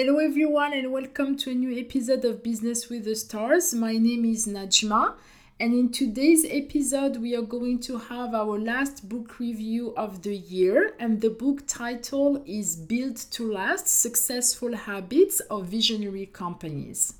Hello, 0.00 0.18
everyone, 0.18 0.74
and 0.74 0.92
welcome 0.92 1.36
to 1.38 1.50
a 1.50 1.54
new 1.54 1.76
episode 1.76 2.24
of 2.24 2.40
Business 2.40 2.88
with 2.88 3.04
the 3.04 3.16
Stars. 3.16 3.74
My 3.74 3.94
name 3.94 4.24
is 4.24 4.46
Najma, 4.46 5.14
and 5.58 5.74
in 5.74 5.90
today's 5.90 6.46
episode, 6.48 7.16
we 7.16 7.34
are 7.34 7.42
going 7.42 7.80
to 7.80 7.98
have 7.98 8.32
our 8.32 8.60
last 8.60 9.08
book 9.08 9.40
review 9.40 9.92
of 9.96 10.22
the 10.22 10.36
year. 10.36 10.94
And 11.00 11.20
the 11.20 11.30
book 11.30 11.66
title 11.66 12.40
is 12.46 12.76
Built 12.76 13.26
to 13.32 13.52
Last 13.52 13.88
Successful 13.88 14.76
Habits 14.76 15.40
of 15.50 15.66
Visionary 15.66 16.26
Companies. 16.26 17.14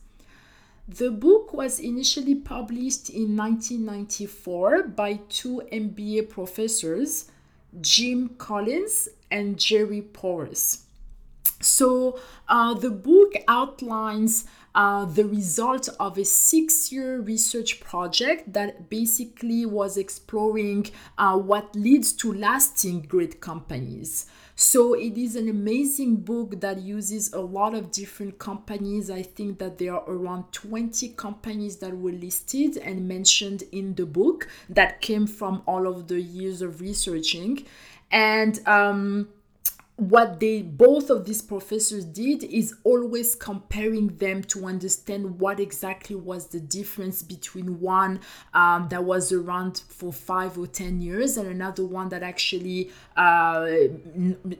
The 0.86 1.10
book 1.10 1.52
was 1.52 1.80
initially 1.80 2.36
published 2.36 3.10
in 3.10 3.36
1994 3.36 4.84
by 4.84 5.14
two 5.28 5.62
MBA 5.72 6.28
professors, 6.28 7.28
Jim 7.80 8.36
Collins 8.38 9.08
and 9.32 9.58
Jerry 9.58 10.00
Porras. 10.00 10.84
So 11.60 12.18
uh, 12.48 12.74
the 12.74 12.90
book 12.90 13.34
outlines 13.48 14.44
uh, 14.74 15.06
the 15.06 15.24
result 15.24 15.88
of 15.98 16.16
a 16.18 16.24
six 16.24 16.92
year 16.92 17.20
research 17.20 17.80
project 17.80 18.52
that 18.52 18.88
basically 18.88 19.66
was 19.66 19.96
exploring 19.96 20.86
uh, 21.16 21.36
what 21.36 21.74
leads 21.74 22.12
to 22.12 22.32
lasting 22.32 23.02
great 23.02 23.40
companies. 23.40 24.26
So 24.54 24.94
it 24.94 25.16
is 25.16 25.36
an 25.36 25.48
amazing 25.48 26.16
book 26.16 26.60
that 26.60 26.80
uses 26.80 27.32
a 27.32 27.40
lot 27.40 27.74
of 27.74 27.90
different 27.90 28.38
companies. 28.38 29.10
I 29.10 29.22
think 29.22 29.58
that 29.58 29.78
there 29.78 29.94
are 29.94 30.04
around 30.08 30.52
20 30.52 31.08
companies 31.10 31.76
that 31.76 31.96
were 31.96 32.12
listed 32.12 32.76
and 32.76 33.08
mentioned 33.08 33.64
in 33.72 33.94
the 33.94 34.06
book 34.06 34.48
that 34.68 35.00
came 35.00 35.26
from 35.26 35.62
all 35.66 35.86
of 35.86 36.08
the 36.08 36.20
years 36.20 36.60
of 36.60 36.80
researching. 36.80 37.66
And 38.10 38.60
um, 38.66 39.28
what 39.98 40.38
they 40.38 40.62
both 40.62 41.10
of 41.10 41.24
these 41.24 41.42
professors 41.42 42.04
did 42.04 42.44
is 42.44 42.72
always 42.84 43.34
comparing 43.34 44.06
them 44.18 44.44
to 44.44 44.64
understand 44.64 45.40
what 45.40 45.58
exactly 45.58 46.14
was 46.14 46.46
the 46.46 46.60
difference 46.60 47.20
between 47.20 47.80
one 47.80 48.20
um, 48.54 48.86
that 48.90 49.02
was 49.02 49.32
around 49.32 49.82
for 49.88 50.12
five 50.12 50.56
or 50.56 50.68
ten 50.68 51.00
years 51.00 51.36
and 51.36 51.48
another 51.48 51.84
one 51.84 52.10
that 52.10 52.22
actually 52.22 52.92
uh, 53.16 53.66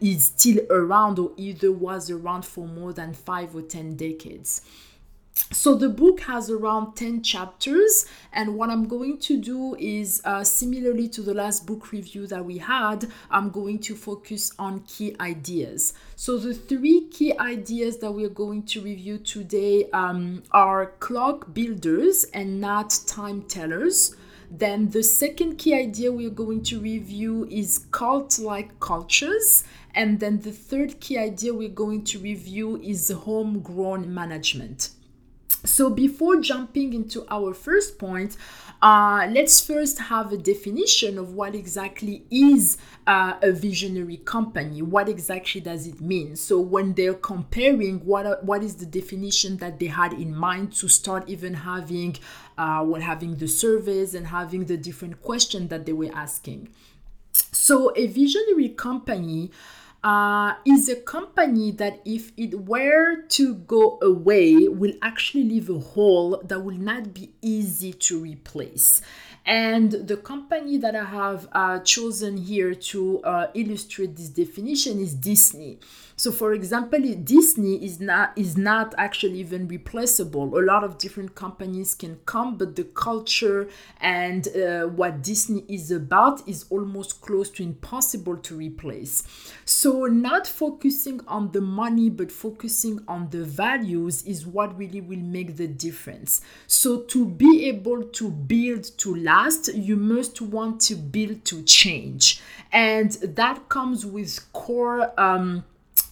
is 0.01 0.25
still 0.25 0.59
around 0.71 1.21
or 1.21 1.31
either 1.37 1.71
was 1.71 2.11
around 2.11 2.45
for 2.45 2.67
more 2.67 2.93
than 2.93 3.15
five 3.15 3.55
or 3.55 3.63
ten 3.63 3.95
decades 3.95 4.63
so 5.51 5.75
the 5.75 5.89
book 5.89 6.21
has 6.21 6.51
around 6.51 6.95
10 6.95 7.23
chapters 7.23 8.07
and 8.33 8.57
what 8.57 8.71
i'm 8.71 8.87
going 8.87 9.19
to 9.19 9.41
do 9.41 9.75
is 9.79 10.21
uh, 10.25 10.43
similarly 10.43 11.09
to 11.09 11.23
the 11.23 11.35
last 11.35 11.67
book 11.67 11.93
review 11.93 12.27
that 12.27 12.45
we 12.45 12.59
had 12.59 13.07
i'm 13.31 13.51
going 13.51 13.79
to 13.79 13.95
focus 13.95 14.53
on 14.59 14.81
key 14.81 15.15
ideas. 15.21 15.95
So 16.17 16.39
the 16.39 16.55
three 16.55 17.09
key 17.09 17.37
ideas 17.39 17.99
that 17.99 18.13
we're 18.13 18.29
going 18.29 18.65
to 18.65 18.81
review 18.81 19.19
today 19.19 19.89
um, 19.93 20.43
are 20.51 20.87
clock 20.99 21.55
builders 21.55 22.25
and 22.35 22.61
not 22.61 22.99
time 23.07 23.43
tellers. 23.43 24.17
Then 24.51 24.91
the 24.91 25.03
second 25.03 25.57
key 25.57 25.75
idea 25.75 26.11
we're 26.11 26.31
going 26.31 26.63
to 26.65 26.81
review 26.81 27.47
is 27.51 27.87
cult 27.91 28.39
like 28.39 28.81
cultures. 28.81 29.65
And 29.95 30.21
then 30.21 30.41
the 30.41 30.53
third 30.53 31.01
key 31.01 31.19
idea 31.19 31.53
we're 31.53 31.69
going 31.69 32.05
to 32.05 32.19
review 32.19 32.77
is 32.83 33.11
homegrown 33.11 34.13
management 34.13 34.91
so 35.65 35.91
before 35.91 36.41
jumping 36.41 36.93
into 36.93 37.27
our 37.31 37.53
first 37.55 37.99
point, 37.99 38.37
uh, 38.81 39.27
let's 39.31 39.61
first 39.61 39.99
have 39.99 40.33
a 40.33 40.37
definition 40.37 41.19
of 41.19 41.35
what 41.35 41.55
exactly 41.55 42.25
is 42.31 42.79
uh, 43.07 43.35
a 43.43 43.51
visionary 43.51 44.19
company. 44.19 44.83
What 44.83 45.09
exactly 45.09 45.61
does 45.61 45.87
it 45.87 46.01
mean? 46.01 46.37
So 46.37 46.61
when 46.61 46.95
they're 46.95 47.15
comparing, 47.15 48.05
what 48.05 48.45
what 48.45 48.63
is 48.63 48.77
the 48.77 48.87
definition 48.87 49.57
that 49.57 49.81
they 49.81 49.87
had 49.87 50.13
in 50.13 50.35
mind 50.35 50.73
to 50.75 50.89
start 50.89 51.29
even 51.29 51.55
having, 51.55 52.17
uh, 52.57 52.85
well, 52.87 53.01
having 53.01 53.37
the 53.37 53.49
surveys 53.49 54.15
and 54.15 54.29
having 54.29 54.67
the 54.67 54.77
different 54.77 55.23
questions 55.23 55.71
that 55.71 55.85
they 55.85 55.93
were 55.93 56.11
asking. 56.15 56.69
So 57.33 57.93
a 57.97 58.07
visionary 58.07 58.69
company 58.69 59.51
uh, 60.05 60.55
is 60.65 60.89
a 60.89 60.97
company 60.97 61.71
that 61.73 62.01
if 62.05 62.33
it 62.37 62.67
were 62.67 63.23
to 63.23 63.55
go 63.55 63.99
away 64.01 64.69
will 64.69 64.93
actually 65.03 65.45
leave 65.45 65.69
a 65.69 65.79
hole 65.79 66.41
that 66.45 66.61
will 66.61 66.79
not 66.79 67.13
be 67.13 67.31
easy 67.43 67.93
to 67.93 68.21
replace 68.21 69.03
and 69.49 69.93
the 69.93 70.17
company 70.19 70.77
that 70.77 70.95
i 70.95 71.05
have 71.05 71.49
uh, 71.53 71.79
chosen 71.81 72.37
here 72.37 72.75
to 72.75 73.21
uh, 73.23 73.47
illustrate 73.55 74.15
this 74.15 74.29
definition 74.29 75.01
is 75.01 75.15
disney 75.15 75.79
so 76.19 76.33
for 76.33 76.53
example, 76.53 76.99
Disney 77.23 77.77
is 77.85 78.01
not 78.01 78.33
is 78.37 78.57
not 78.57 78.93
actually 78.99 79.39
even 79.39 79.69
replaceable. 79.69 80.59
A 80.59 80.63
lot 80.63 80.83
of 80.83 80.99
different 80.99 81.37
companies 81.37 81.95
can 81.95 82.19
come, 82.27 82.59
but 82.59 82.75
the 82.75 82.83
culture 82.83 83.69
and 84.01 84.49
uh, 84.49 84.89
what 84.89 85.23
Disney 85.23 85.65
is 85.69 85.93
about 85.93 86.47
is 86.49 86.65
almost 86.71 87.21
close 87.21 87.51
to 87.51 87.63
impossible 87.63 88.37
to 88.39 88.57
replace. 88.57 89.23
So 89.65 90.07
not 90.07 90.49
focusing 90.49 91.21
on 91.29 91.53
the 91.53 91.61
money 91.61 92.11
but 92.11 92.33
focusing 92.33 92.99
on 93.07 93.31
the 93.31 93.45
values 93.45 94.23
is 94.23 94.45
what 94.45 94.77
really 94.77 95.01
will 95.01 95.21
make 95.21 95.57
the 95.57 95.69
difference. 95.69 96.41
So 96.67 97.03
to 97.03 97.27
be 97.27 97.69
able 97.69 98.03
to 98.03 98.29
build 98.29 98.83
to 98.99 99.15
last, 99.15 99.38
you 99.75 99.97
must 99.97 100.41
want 100.41 100.81
to 100.83 100.95
build 100.95 101.45
to 101.47 101.63
change. 101.63 102.41
And 102.73 103.13
that 103.13 103.69
comes 103.69 104.05
with 104.05 104.53
core 104.53 105.13
um, 105.19 105.65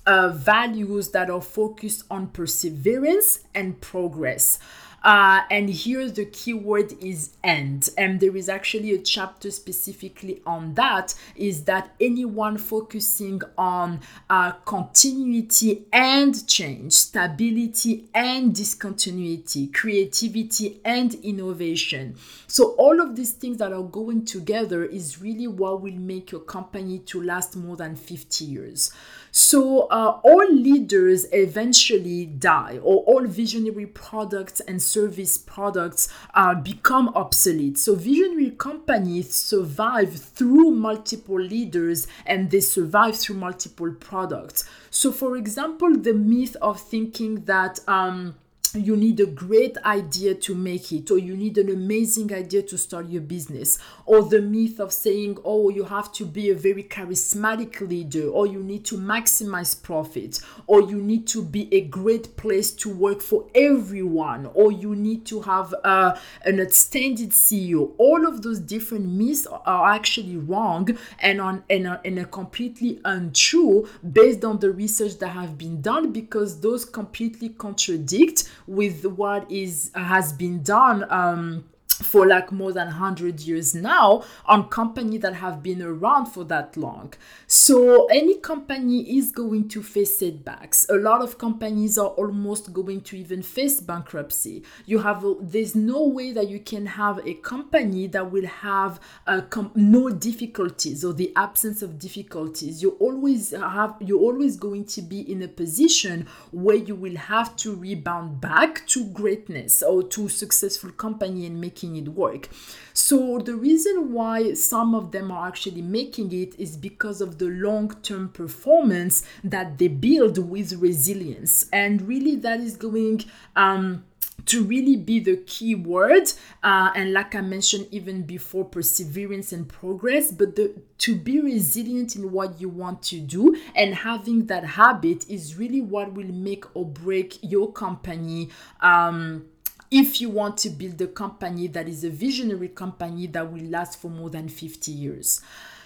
uh, 0.06 0.28
values 0.30 1.10
that 1.10 1.30
are 1.30 1.40
focused 1.42 2.04
on 2.10 2.28
perseverance 2.28 3.40
and 3.54 3.80
progress. 3.80 4.58
Uh, 5.06 5.44
and 5.52 5.70
here 5.70 6.10
the 6.10 6.24
keyword 6.24 6.92
is 7.00 7.30
end. 7.44 7.88
And 7.96 8.18
there 8.18 8.36
is 8.36 8.48
actually 8.48 8.92
a 8.92 8.98
chapter 8.98 9.52
specifically 9.52 10.42
on 10.44 10.74
that 10.74 11.14
is 11.36 11.62
that 11.66 11.94
anyone 12.00 12.58
focusing 12.58 13.40
on 13.56 14.00
uh, 14.28 14.50
continuity 14.64 15.84
and 15.92 16.44
change, 16.48 16.92
stability 16.92 18.06
and 18.12 18.52
discontinuity, 18.52 19.68
creativity 19.68 20.80
and 20.84 21.14
innovation. 21.22 22.16
So 22.48 22.70
all 22.70 23.00
of 23.00 23.14
these 23.14 23.30
things 23.30 23.58
that 23.58 23.72
are 23.72 23.84
going 23.84 24.24
together 24.24 24.84
is 24.84 25.20
really 25.22 25.46
what 25.46 25.82
will 25.82 25.94
make 25.94 26.32
your 26.32 26.40
company 26.40 26.98
to 26.98 27.22
last 27.22 27.56
more 27.56 27.76
than 27.76 27.94
50 27.94 28.44
years. 28.44 28.90
So 29.38 29.80
uh, 29.88 30.18
all 30.22 30.50
leaders 30.50 31.26
eventually 31.30 32.24
die, 32.24 32.78
or 32.82 33.02
all 33.04 33.26
visionary 33.26 33.84
products 33.84 34.60
and 34.60 34.80
service 34.80 35.36
products 35.36 36.08
uh, 36.32 36.54
become 36.54 37.10
obsolete. 37.14 37.76
So 37.76 37.96
visionary 37.96 38.52
companies 38.52 39.34
survive 39.34 40.14
through 40.14 40.70
multiple 40.70 41.38
leaders 41.38 42.06
and 42.24 42.50
they 42.50 42.60
survive 42.60 43.18
through 43.18 43.36
multiple 43.36 43.92
products. 43.92 44.64
So, 44.88 45.12
for 45.12 45.36
example, 45.36 45.94
the 45.94 46.14
myth 46.14 46.56
of 46.62 46.80
thinking 46.80 47.44
that 47.44 47.80
um, 47.86 48.36
you 48.74 48.96
need 48.96 49.20
a 49.20 49.26
great 49.26 49.76
idea 49.84 50.34
to 50.34 50.54
make 50.54 50.92
it, 50.92 51.10
or 51.10 51.18
you 51.18 51.36
need 51.36 51.58
an 51.58 51.70
amazing 51.70 52.32
idea 52.32 52.62
to 52.62 52.78
start 52.78 53.08
your 53.08 53.22
business, 53.22 53.78
or 54.04 54.22
the 54.22 54.40
myth 54.40 54.80
of 54.80 54.92
saying, 54.92 55.38
oh, 55.44 55.68
you 55.68 55.84
have 55.84 56.12
to 56.12 56.24
be 56.24 56.50
a 56.50 56.54
very 56.54 56.82
charismatic 56.82 57.80
leader, 57.86 58.28
or 58.28 58.46
you 58.46 58.62
need 58.62 58.84
to 58.86 58.96
maximize 58.96 59.80
profit, 59.80 60.40
or 60.66 60.80
you 60.82 60.96
need 60.96 61.26
to 61.26 61.42
be 61.42 61.72
a 61.72 61.82
great 61.82 62.36
place 62.36 62.70
to 62.70 62.88
work 62.88 63.20
for 63.20 63.46
everyone, 63.54 64.50
or 64.54 64.72
you 64.72 64.94
need 64.96 65.24
to 65.26 65.42
have 65.42 65.74
uh, 65.84 66.16
an 66.44 66.60
extended 66.60 67.30
CEO. 67.30 67.92
All 67.98 68.26
of 68.26 68.42
those 68.42 68.58
different 68.58 69.06
myths 69.06 69.46
are 69.46 69.90
actually 69.90 70.36
wrong 70.36 70.96
and 71.20 71.40
on 71.40 71.64
and, 71.70 71.86
are, 71.86 72.00
and 72.04 72.18
are 72.18 72.24
completely 72.24 73.00
untrue 73.04 73.88
based 74.12 74.44
on 74.44 74.58
the 74.58 74.70
research 74.70 75.18
that 75.18 75.28
have 75.28 75.58
been 75.58 75.80
done 75.80 76.12
because 76.12 76.60
those 76.60 76.84
completely 76.84 77.50
contradict 77.50 78.44
with 78.66 79.04
what 79.04 79.50
is 79.50 79.90
has 79.94 80.32
been 80.32 80.62
done 80.62 81.04
um, 81.10 81.64
for 82.02 82.26
like 82.26 82.52
more 82.52 82.72
than 82.72 82.86
100 82.86 83.40
years 83.40 83.74
now 83.74 84.22
on 84.44 84.68
company 84.68 85.18
that 85.18 85.34
have 85.34 85.62
been 85.62 85.82
around 85.82 86.26
for 86.26 86.44
that 86.44 86.76
long. 86.76 87.12
So 87.46 88.06
any 88.06 88.36
company 88.36 89.16
is 89.16 89.32
going 89.32 89.68
to 89.70 89.82
face 89.82 90.18
setbacks. 90.18 90.86
A 90.88 90.94
lot 90.94 91.22
of 91.22 91.38
companies 91.38 91.96
are 91.96 92.08
almost 92.08 92.72
going 92.72 93.00
to 93.02 93.16
even 93.16 93.42
face 93.42 93.80
bankruptcy. 93.80 94.62
You 94.84 94.98
have 94.98 95.24
a, 95.24 95.34
there's 95.40 95.74
no 95.74 96.06
way 96.06 96.32
that 96.32 96.48
you 96.48 96.60
can 96.60 96.86
have 96.86 97.20
a 97.26 97.34
company 97.34 98.06
that 98.08 98.30
will 98.30 98.46
have 98.46 99.00
uh, 99.26 99.42
com- 99.42 99.72
no 99.74 100.10
difficulties 100.10 101.04
or 101.04 101.12
the 101.12 101.32
absence 101.36 101.82
of 101.82 101.98
difficulties. 101.98 102.82
You 102.82 102.90
always 103.00 103.52
have 103.52 103.96
you're 104.00 104.20
always 104.20 104.56
going 104.56 104.84
to 104.86 105.02
be 105.02 105.20
in 105.20 105.42
a 105.42 105.48
position 105.48 106.26
where 106.52 106.76
you 106.76 106.94
will 106.94 107.16
have 107.16 107.56
to 107.56 107.74
rebound 107.74 108.40
back 108.40 108.86
to 108.88 109.04
greatness 109.06 109.82
or 109.82 110.02
to 110.02 110.28
successful 110.28 110.90
company 110.90 111.46
and 111.46 111.60
making 111.60 111.85
making 111.86 112.06
it 112.06 112.10
work. 112.12 112.48
So, 112.92 113.38
the 113.38 113.54
reason 113.54 114.12
why 114.12 114.54
some 114.54 114.94
of 114.94 115.12
them 115.12 115.30
are 115.30 115.46
actually 115.48 115.82
making 115.82 116.32
it 116.32 116.58
is 116.58 116.76
because 116.76 117.20
of 117.20 117.38
the 117.38 117.46
long 117.46 117.94
term 118.02 118.30
performance 118.30 119.24
that 119.44 119.78
they 119.78 119.88
build 119.88 120.38
with 120.38 120.72
resilience. 120.74 121.66
And 121.72 122.02
really, 122.02 122.36
that 122.36 122.60
is 122.60 122.76
going. 122.76 123.24
Um, 123.54 124.04
to 124.44 124.62
really 124.62 124.94
be 124.96 125.18
the 125.18 125.38
key 125.38 125.74
word 125.74 126.30
uh, 126.62 126.92
and 126.94 127.12
like 127.12 127.34
i 127.34 127.40
mentioned 127.40 127.88
even 127.90 128.22
before 128.22 128.64
perseverance 128.64 129.50
and 129.50 129.66
progress 129.66 130.30
but 130.30 130.54
the 130.54 130.72
to 130.98 131.16
be 131.16 131.40
resilient 131.40 132.14
in 132.14 132.30
what 132.30 132.60
you 132.60 132.68
want 132.68 133.02
to 133.02 133.18
do 133.18 133.56
and 133.74 133.94
having 133.94 134.46
that 134.46 134.62
habit 134.62 135.28
is 135.28 135.56
really 135.56 135.80
what 135.80 136.12
will 136.12 136.32
make 136.32 136.64
or 136.76 136.84
break 136.84 137.38
your 137.42 137.72
company 137.72 138.48
um, 138.82 139.46
if 139.90 140.20
you 140.20 140.30
want 140.30 140.58
to 140.58 140.70
build 140.70 141.00
a 141.00 141.06
company 141.06 141.66
that 141.66 141.88
is 141.88 142.04
a 142.04 142.10
visionary 142.10 142.68
company 142.68 143.26
that 143.26 143.52
will 143.52 143.64
last 143.64 144.00
for 144.00 144.10
more 144.10 144.30
than 144.30 144.48
50 144.48 144.90
years 144.90 145.40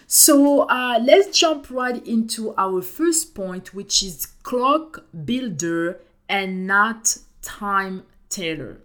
so 0.07 0.63
uh, 0.63 0.99
let's 1.01 1.39
jump 1.39 1.71
right 1.71 2.05
into 2.05 2.53
our 2.57 2.83
first 2.83 3.35
point 3.35 3.73
which 3.73 4.03
is 4.03 4.27
clock 4.43 5.05
builder 5.25 6.01
and 6.29 6.67
not 6.67 7.17
time 7.43 8.05
teller. 8.29 8.79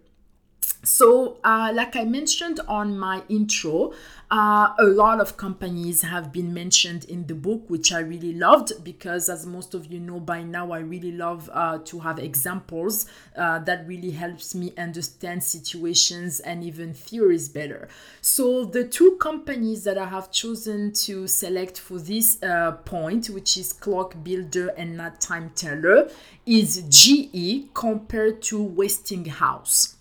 So, 0.86 1.38
uh, 1.42 1.72
like 1.74 1.96
I 1.96 2.04
mentioned 2.04 2.60
on 2.68 2.96
my 2.96 3.24
intro, 3.28 3.92
uh, 4.30 4.72
a 4.78 4.84
lot 4.84 5.20
of 5.20 5.36
companies 5.36 6.02
have 6.02 6.32
been 6.32 6.54
mentioned 6.54 7.04
in 7.06 7.26
the 7.26 7.34
book, 7.34 7.68
which 7.68 7.92
I 7.92 7.98
really 7.98 8.32
loved 8.32 8.84
because, 8.84 9.28
as 9.28 9.44
most 9.46 9.74
of 9.74 9.86
you 9.86 9.98
know 9.98 10.20
by 10.20 10.44
now, 10.44 10.70
I 10.70 10.78
really 10.78 11.10
love 11.10 11.50
uh, 11.52 11.78
to 11.86 11.98
have 11.98 12.20
examples 12.20 13.06
uh, 13.36 13.58
that 13.60 13.84
really 13.88 14.12
helps 14.12 14.54
me 14.54 14.72
understand 14.78 15.42
situations 15.42 16.38
and 16.38 16.62
even 16.62 16.94
theories 16.94 17.48
better. 17.48 17.88
So, 18.20 18.64
the 18.64 18.86
two 18.86 19.16
companies 19.20 19.82
that 19.82 19.98
I 19.98 20.06
have 20.06 20.30
chosen 20.30 20.92
to 20.92 21.26
select 21.26 21.80
for 21.80 21.98
this 21.98 22.40
uh, 22.44 22.72
point, 22.84 23.28
which 23.28 23.56
is 23.56 23.72
Clock 23.72 24.14
Builder 24.22 24.68
and 24.68 24.96
Not 24.96 25.20
Time 25.20 25.50
Teller, 25.56 26.08
is 26.46 26.84
GE 26.88 27.74
compared 27.74 28.40
to 28.42 28.62
Westinghouse. 28.62 29.95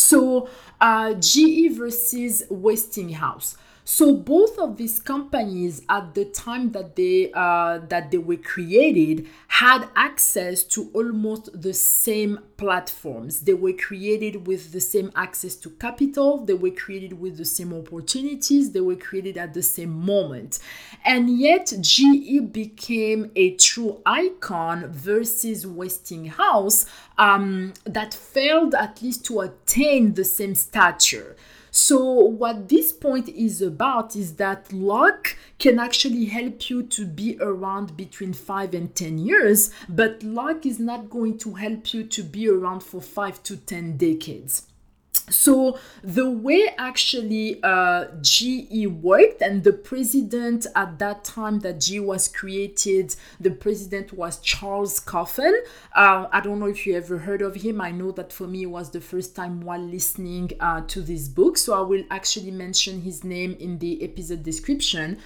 So, 0.00 0.48
uh, 0.80 1.12
GE 1.14 1.68
versus 1.68 2.42
Westinghouse. 2.48 3.56
So 3.92 4.14
both 4.14 4.56
of 4.56 4.76
these 4.76 5.00
companies 5.00 5.82
at 5.88 6.14
the 6.14 6.24
time 6.24 6.70
that 6.70 6.94
they 6.94 7.32
uh, 7.34 7.80
that 7.88 8.12
they 8.12 8.18
were 8.18 8.36
created 8.36 9.26
had 9.48 9.88
access 9.96 10.62
to 10.74 10.90
almost 10.94 11.60
the 11.60 11.74
same 11.74 12.38
platforms. 12.56 13.40
They 13.40 13.54
were 13.54 13.72
created 13.72 14.46
with 14.46 14.70
the 14.70 14.80
same 14.80 15.10
access 15.16 15.56
to 15.56 15.70
capital. 15.70 16.44
They 16.44 16.54
were 16.54 16.70
created 16.70 17.14
with 17.20 17.36
the 17.36 17.44
same 17.44 17.74
opportunities. 17.74 18.70
They 18.70 18.80
were 18.80 18.94
created 18.94 19.36
at 19.36 19.54
the 19.54 19.62
same 19.62 19.90
moment, 19.90 20.60
and 21.04 21.28
yet 21.40 21.74
GE 21.80 22.52
became 22.52 23.32
a 23.34 23.56
true 23.56 24.02
icon 24.06 24.86
versus 24.92 25.66
Westinghouse 25.66 26.86
um, 27.18 27.72
that 27.86 28.14
failed 28.14 28.72
at 28.72 29.02
least 29.02 29.24
to 29.24 29.40
attain 29.40 30.14
the 30.14 30.24
same 30.24 30.54
stature. 30.54 31.34
So, 31.70 32.02
what 32.02 32.68
this 32.68 32.92
point 32.92 33.28
is 33.28 33.62
about 33.62 34.16
is 34.16 34.36
that 34.36 34.72
luck 34.72 35.36
can 35.58 35.78
actually 35.78 36.24
help 36.26 36.68
you 36.68 36.82
to 36.82 37.06
be 37.06 37.38
around 37.40 37.96
between 37.96 38.32
5 38.32 38.74
and 38.74 38.94
10 38.94 39.18
years, 39.18 39.70
but 39.88 40.22
luck 40.22 40.66
is 40.66 40.78
not 40.78 41.10
going 41.10 41.38
to 41.38 41.54
help 41.54 41.92
you 41.94 42.04
to 42.04 42.22
be 42.22 42.48
around 42.48 42.82
for 42.82 43.00
5 43.00 43.42
to 43.44 43.56
10 43.56 43.96
decades. 43.96 44.69
So 45.30 45.78
the 46.02 46.28
way 46.28 46.68
actually 46.76 47.62
uh, 47.62 48.06
GE 48.20 48.86
worked, 48.86 49.42
and 49.42 49.64
the 49.64 49.72
president 49.72 50.66
at 50.74 50.98
that 50.98 51.24
time 51.24 51.60
that 51.60 51.80
GE 51.80 52.00
was 52.00 52.28
created, 52.28 53.14
the 53.38 53.50
president 53.50 54.12
was 54.12 54.38
Charles 54.40 55.00
Coffin. 55.00 55.54
Uh, 55.94 56.26
I 56.32 56.40
don't 56.40 56.58
know 56.58 56.66
if 56.66 56.86
you 56.86 56.96
ever 56.96 57.18
heard 57.18 57.42
of 57.42 57.56
him. 57.56 57.80
I 57.80 57.90
know 57.90 58.12
that 58.12 58.32
for 58.32 58.46
me 58.46 58.62
it 58.62 58.70
was 58.70 58.90
the 58.90 59.00
first 59.00 59.34
time 59.34 59.60
while 59.60 59.80
listening 59.80 60.50
uh, 60.60 60.82
to 60.88 61.00
this 61.00 61.28
book. 61.28 61.56
So 61.56 61.74
I 61.74 61.80
will 61.80 62.04
actually 62.10 62.50
mention 62.50 63.02
his 63.02 63.24
name 63.24 63.56
in 63.58 63.78
the 63.78 64.02
episode 64.02 64.42
description 64.42 65.18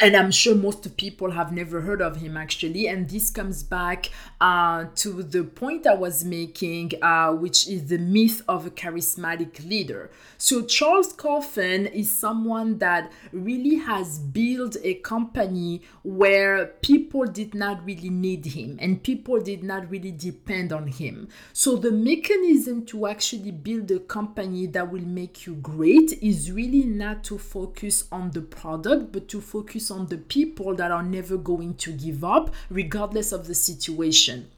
and 0.00 0.16
I'm 0.16 0.32
sure 0.32 0.56
most 0.56 0.96
people 0.96 1.30
have 1.30 1.52
never 1.52 1.80
heard 1.80 2.02
of 2.02 2.16
him 2.16 2.36
actually. 2.36 2.88
And 2.88 3.08
this 3.08 3.30
comes 3.30 3.62
back 3.62 4.10
uh, 4.40 4.86
to 4.96 5.22
the 5.22 5.44
point 5.44 5.86
I 5.86 5.94
was 5.94 6.24
making, 6.24 6.92
uh, 7.00 7.32
which 7.32 7.68
is 7.68 7.86
the 7.86 7.98
myth 7.98 8.42
of 8.48 8.66
a 8.66 8.70
charismatic 8.70 9.68
leader. 9.68 10.10
So, 10.36 10.64
Charles 10.64 11.12
Coffin 11.12 11.86
is 11.86 12.10
someone 12.10 12.78
that 12.78 13.12
really 13.32 13.76
has 13.76 14.18
built 14.18 14.76
a 14.82 14.94
company 14.94 15.82
where 16.02 16.66
people 16.82 17.24
did 17.24 17.54
not 17.54 17.84
really 17.84 18.10
need 18.10 18.46
him 18.46 18.76
and 18.80 19.02
people 19.02 19.40
did 19.40 19.62
not 19.62 19.88
really 19.90 20.10
depend 20.10 20.72
on 20.72 20.88
him. 20.88 21.28
So, 21.52 21.76
the 21.76 21.92
mechanism 21.92 22.84
to 22.86 23.06
actually 23.06 23.52
build 23.52 23.90
a 23.92 24.00
company 24.00 24.66
that 24.66 24.90
will 24.90 25.06
make 25.06 25.46
you 25.46 25.54
great 25.54 26.20
is 26.20 26.50
really 26.50 26.84
not 26.84 27.22
to 27.24 27.38
focus 27.38 28.04
on 28.10 28.32
the 28.32 28.42
product, 28.42 29.12
but 29.12 29.28
to 29.28 29.40
focus 29.40 29.83
focus 29.84 29.90
on 29.90 30.06
the 30.06 30.18
people 30.18 30.74
that 30.74 30.90
are 30.90 31.02
never 31.02 31.36
going 31.36 31.74
to 31.74 31.92
give 31.92 32.24
up, 32.24 32.54
regardless 32.70 33.32
of 33.32 33.46
the 33.46 33.54
situation. 33.54 34.50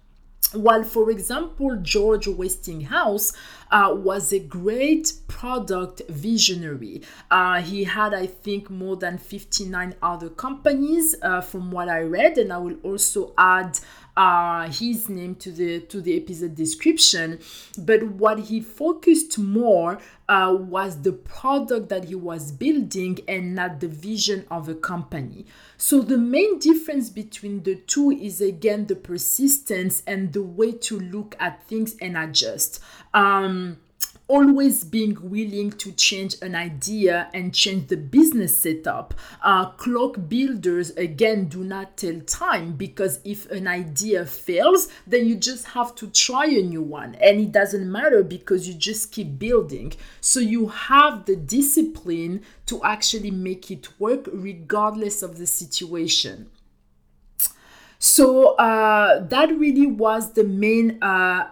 While, 0.53 0.85
for 0.85 1.11
example, 1.11 1.77
George 1.83 2.29
Westinghouse 2.29 3.33
uh, 3.71 3.93
was 3.93 4.33
a 4.33 4.39
great 4.39 5.13
product 5.27 6.03
visionary. 6.09 7.03
Uh, 7.31 7.61
he 7.63 7.85
had, 7.85 8.15
I 8.15 8.27
think, 8.27 8.71
more 8.71 8.97
than 8.97 9.19
59 9.19 9.95
other 10.01 10.31
companies 10.31 11.17
uh, 11.21 11.41
from 11.41 11.73
what 11.73 11.89
I 11.89 12.03
read, 12.03 12.39
and 12.39 12.53
I 12.53 12.59
will 12.59 12.79
also 12.85 13.33
add 13.37 13.81
uh, 14.17 14.69
his 14.71 15.09
name 15.09 15.35
to 15.35 15.51
the 15.53 15.81
to 15.81 16.01
the 16.01 16.17
episode 16.17 16.55
description 16.55 17.39
but 17.79 18.03
what 18.03 18.39
he 18.41 18.61
focused 18.61 19.39
more 19.39 19.99
uh, 20.29 20.57
was 20.59 21.03
the 21.03 21.13
product 21.13 21.89
that 21.89 22.07
he 22.07 22.15
was 22.15 22.51
building 22.53 23.19
and 23.29 23.55
not 23.55 23.81
the 23.81 23.89
vision 23.89 24.45
of 24.51 24.69
a 24.69 24.75
company. 24.75 25.47
So 25.77 26.01
the 26.01 26.19
main 26.19 26.59
difference 26.59 27.11
between 27.11 27.63
the 27.63 27.77
two 27.77 28.11
is 28.11 28.41
again 28.41 28.87
the 28.87 28.97
persistence 28.97 30.03
and 30.07 30.33
the 30.33 30.43
way 30.43 30.73
to 30.73 30.99
look 30.99 31.37
at 31.39 31.63
things 31.65 31.97
and 32.01 32.17
adjust. 32.17 32.81
Um, 33.15 33.79
always 34.29 34.83
being 34.83 35.17
willing 35.23 35.71
to 35.71 35.93
change 35.93 36.35
an 36.43 36.55
idea 36.55 37.29
and 37.33 37.55
change 37.55 37.87
the 37.89 37.97
business 37.97 38.57
setup. 38.57 39.15
Uh, 39.43 39.67
clock 39.71 40.17
builders, 40.29 40.91
again, 40.91 41.47
do 41.47 41.63
not 41.63 41.97
tell 41.97 42.21
time 42.23 42.73
because 42.73 43.21
if 43.25 43.49
an 43.51 43.69
idea 43.69 44.25
fails, 44.27 44.89
then 45.07 45.27
you 45.27 45.37
just 45.37 45.67
have 45.69 45.95
to 45.95 46.09
try 46.09 46.47
a 46.47 46.63
new 46.63 46.83
one. 46.83 47.15
And 47.17 47.41
it 47.41 47.53
doesn't 47.53 47.91
matter 47.91 48.23
because 48.25 48.67
you 48.67 48.75
just 48.75 49.13
keep 49.13 49.39
building. 49.39 49.93
So 50.21 50.41
you 50.41 50.69
have 50.69 51.27
the 51.27 51.37
discipline 51.37 52.43
to 52.67 52.83
actually 52.83 53.31
make 53.31 53.71
it 53.71 53.89
work 54.01 54.29
regardless 54.33 55.23
of 55.23 55.39
the 55.39 55.47
situation. 55.47 56.51
So 57.99 58.55
uh, 58.57 59.27
that 59.27 59.57
really 59.59 59.87
was 59.87 60.33
the 60.33 60.45
main 60.45 61.03
uh, 61.03 61.49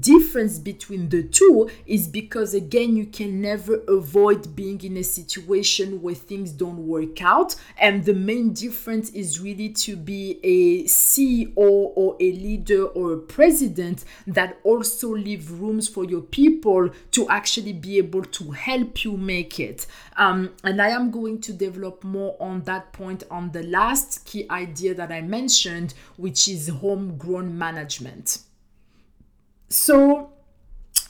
difference 0.00 0.58
between 0.58 1.08
the 1.08 1.22
two 1.22 1.68
is 1.86 2.08
because 2.08 2.54
again 2.54 2.96
you 2.96 3.06
can 3.06 3.40
never 3.40 3.80
avoid 3.88 4.54
being 4.54 4.80
in 4.82 4.96
a 4.96 5.02
situation 5.02 6.00
where 6.02 6.14
things 6.14 6.52
don't 6.52 6.86
work 6.86 7.22
out 7.22 7.54
and 7.78 8.04
the 8.04 8.14
main 8.14 8.52
difference 8.52 9.10
is 9.10 9.40
really 9.40 9.68
to 9.68 9.96
be 9.96 10.38
a 10.42 10.84
CEO 10.84 11.56
or 11.56 12.16
a 12.20 12.32
leader 12.32 12.84
or 12.84 13.12
a 13.14 13.18
president 13.18 14.04
that 14.26 14.58
also 14.64 15.08
leave 15.08 15.50
rooms 15.50 15.88
for 15.88 16.04
your 16.04 16.22
people 16.22 16.90
to 17.10 17.28
actually 17.28 17.72
be 17.72 17.98
able 17.98 18.22
to 18.24 18.50
help 18.50 19.04
you 19.04 19.16
make 19.16 19.58
it 19.58 19.86
um, 20.16 20.50
and 20.64 20.82
I 20.82 20.90
am 20.90 21.10
going 21.10 21.40
to 21.42 21.52
develop 21.52 22.04
more 22.04 22.36
on 22.40 22.62
that 22.64 22.92
point 22.92 23.24
on 23.30 23.52
the 23.52 23.62
last 23.62 24.24
key 24.26 24.46
idea 24.50 24.94
that 24.94 25.10
I 25.10 25.22
mentioned, 25.22 25.94
which 26.16 26.48
is 26.48 26.68
homegrown 26.68 27.56
management. 27.56 28.40
So 29.70 30.30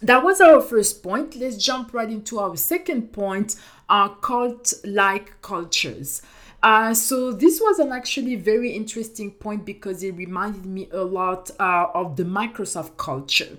that 0.03 0.23
was 0.23 0.41
our 0.41 0.61
first 0.61 1.03
point. 1.03 1.35
Let's 1.35 1.57
jump 1.57 1.95
right 1.95 2.11
into 2.11 2.39
our 2.39 2.57
second 2.57 3.13
point, 3.13 3.57
our 3.89 4.15
cult 4.17 4.75
like 4.85 5.41
cultures. 5.43 6.23
Uh, 6.63 6.93
so 6.93 7.33
this 7.33 7.59
was 7.59 7.79
an 7.79 7.91
actually 7.91 8.37
very 8.37 8.73
interesting 8.73 9.31
point 9.31 9.65
because 9.65 10.03
it 10.03 10.15
reminded 10.15 10.67
me 10.67 10.89
a 10.93 11.03
lot 11.03 11.51
uh, 11.59 11.87
of 11.95 12.17
the 12.17 12.23
Microsoft 12.23 12.99
culture. 12.99 13.57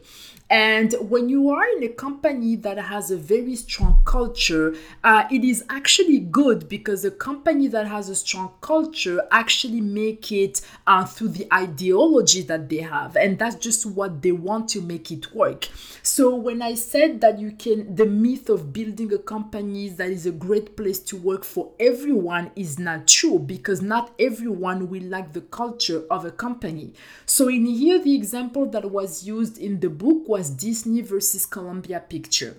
And 0.52 0.94
when 1.00 1.30
you 1.30 1.50
are 1.52 1.66
in 1.78 1.84
a 1.84 1.88
company 1.88 2.58
that 2.58 2.78
has 2.78 3.10
a 3.10 3.16
very 3.16 3.56
strong 3.56 4.02
culture, 4.04 4.76
uh, 5.02 5.24
it 5.32 5.46
is 5.46 5.64
actually 5.70 6.20
good 6.20 6.68
because 6.68 7.06
a 7.06 7.12
company 7.12 7.70
that 7.70 7.88
has 7.88 8.10
a 8.10 8.16
strong 8.16 8.52
culture 8.60 9.24
actually 9.32 9.80
make 9.80 10.30
it 10.30 10.60
uh, 10.86 11.06
through 11.06 11.30
the 11.30 11.48
ideology 11.54 12.42
that 12.42 12.68
they 12.68 12.80
have, 12.80 13.16
and 13.16 13.40
that's 13.40 13.56
just 13.56 13.86
what 13.86 14.22
they 14.22 14.34
want 14.34 14.68
to 14.72 14.82
make 14.82 15.10
it 15.10 15.34
work. 15.34 15.70
So 16.04 16.36
when 16.36 16.62
I 16.62 16.74
said 16.74 17.22
that 17.22 17.40
you 17.40 17.52
can, 17.52 17.96
the 17.96 18.06
myth 18.06 18.50
of 18.50 18.74
building 18.74 19.14
a 19.14 19.20
company 19.20 19.88
that 19.88 20.10
is 20.10 20.26
a 20.26 20.32
great 20.32 20.76
place 20.76 21.00
to 21.00 21.16
work 21.16 21.46
for 21.46 21.72
everyone 21.80 22.52
is 22.58 22.78
not 22.78 23.08
true 23.08 23.40
because 23.40 23.82
not 23.82 24.14
everyone 24.20 24.90
will 24.90 25.04
like 25.04 25.32
the 25.32 25.42
culture 25.42 26.04
of 26.12 26.26
a 26.26 26.32
company. 26.32 26.94
So 27.26 27.48
in 27.48 27.66
here, 27.66 28.04
the 28.04 28.16
example 28.16 28.66
that 28.72 28.92
was 28.92 29.24
used 29.24 29.58
in 29.58 29.80
the 29.80 29.90
book 29.90 30.28
was 30.28 30.41
was 30.42 30.50
Disney 30.50 31.04
versus 31.04 31.46
Columbia 31.46 32.00
Picture. 32.00 32.58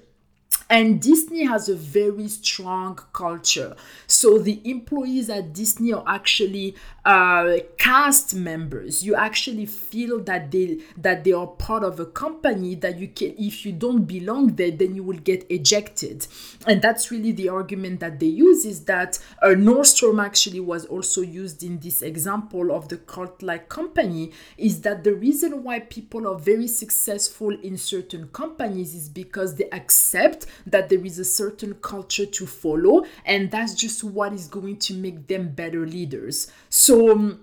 And 0.73 1.03
Disney 1.03 1.45
has 1.45 1.69
a 1.69 1.75
very 1.77 2.29
strong 2.29 2.99
culture. 3.13 3.77
So 4.07 4.39
the 4.39 4.59
employees 4.65 5.29
at 5.29 5.53
Disney 5.53 5.93
are 5.93 6.03
actually 6.07 6.77
uh, 7.05 7.59
cast 7.77 8.35
members. 8.35 9.05
You 9.05 9.15
actually 9.15 9.67
feel 9.67 10.21
that 10.21 10.51
they 10.51 10.79
that 10.97 11.25
they 11.25 11.33
are 11.33 11.47
part 11.47 11.85
of 11.85 12.01
a 12.01 12.07
company 12.07 12.75
that 12.77 12.99
you 12.99 13.09
can. 13.09 13.35
If 13.37 13.67
you 13.67 13.73
don't 13.73 14.05
belong 14.05 14.55
there, 14.57 14.71
then 14.71 14.95
you 14.95 15.03
will 15.03 15.19
get 15.19 15.45
ejected. 15.51 16.27
And 16.67 16.81
that's 16.81 17.11
really 17.11 17.33
the 17.33 17.51
argument 17.51 18.01
that 18.01 18.19
they 18.19 18.27
use 18.27 18.65
is 18.65 18.87
that 18.87 19.19
uh, 19.43 19.49
Nordstrom 19.49 20.25
actually 20.25 20.61
was 20.61 20.87
also 20.87 21.21
used 21.21 21.63
in 21.63 21.81
this 21.81 22.01
example 22.01 22.73
of 22.73 22.89
the 22.89 22.97
cult-like 22.97 23.69
company. 23.69 24.33
Is 24.57 24.81
that 24.83 25.05
the 25.05 25.13
reason 25.13 25.65
why 25.65 25.81
people 25.81 26.27
are 26.27 26.39
very 26.39 26.67
successful 26.67 27.51
in 27.63 27.77
certain 27.77 28.29
companies 28.29 28.95
is 28.95 29.11
because 29.11 29.57
they 29.57 29.69
accept 29.69 30.47
that 30.67 30.89
there 30.89 31.05
is 31.05 31.19
a 31.19 31.25
certain 31.25 31.75
culture 31.75 32.27
to 32.27 32.47
follow, 32.47 33.05
and 33.25 33.51
that's 33.51 33.75
just 33.75 34.05
what 34.05 34.33
is 34.33 34.49
going 34.49 34.79
to 34.79 34.95
make 34.95 35.27
them 35.27 35.51
better 35.55 35.87
leaders. 35.87 36.51
So, 36.69 37.13
um, 37.13 37.41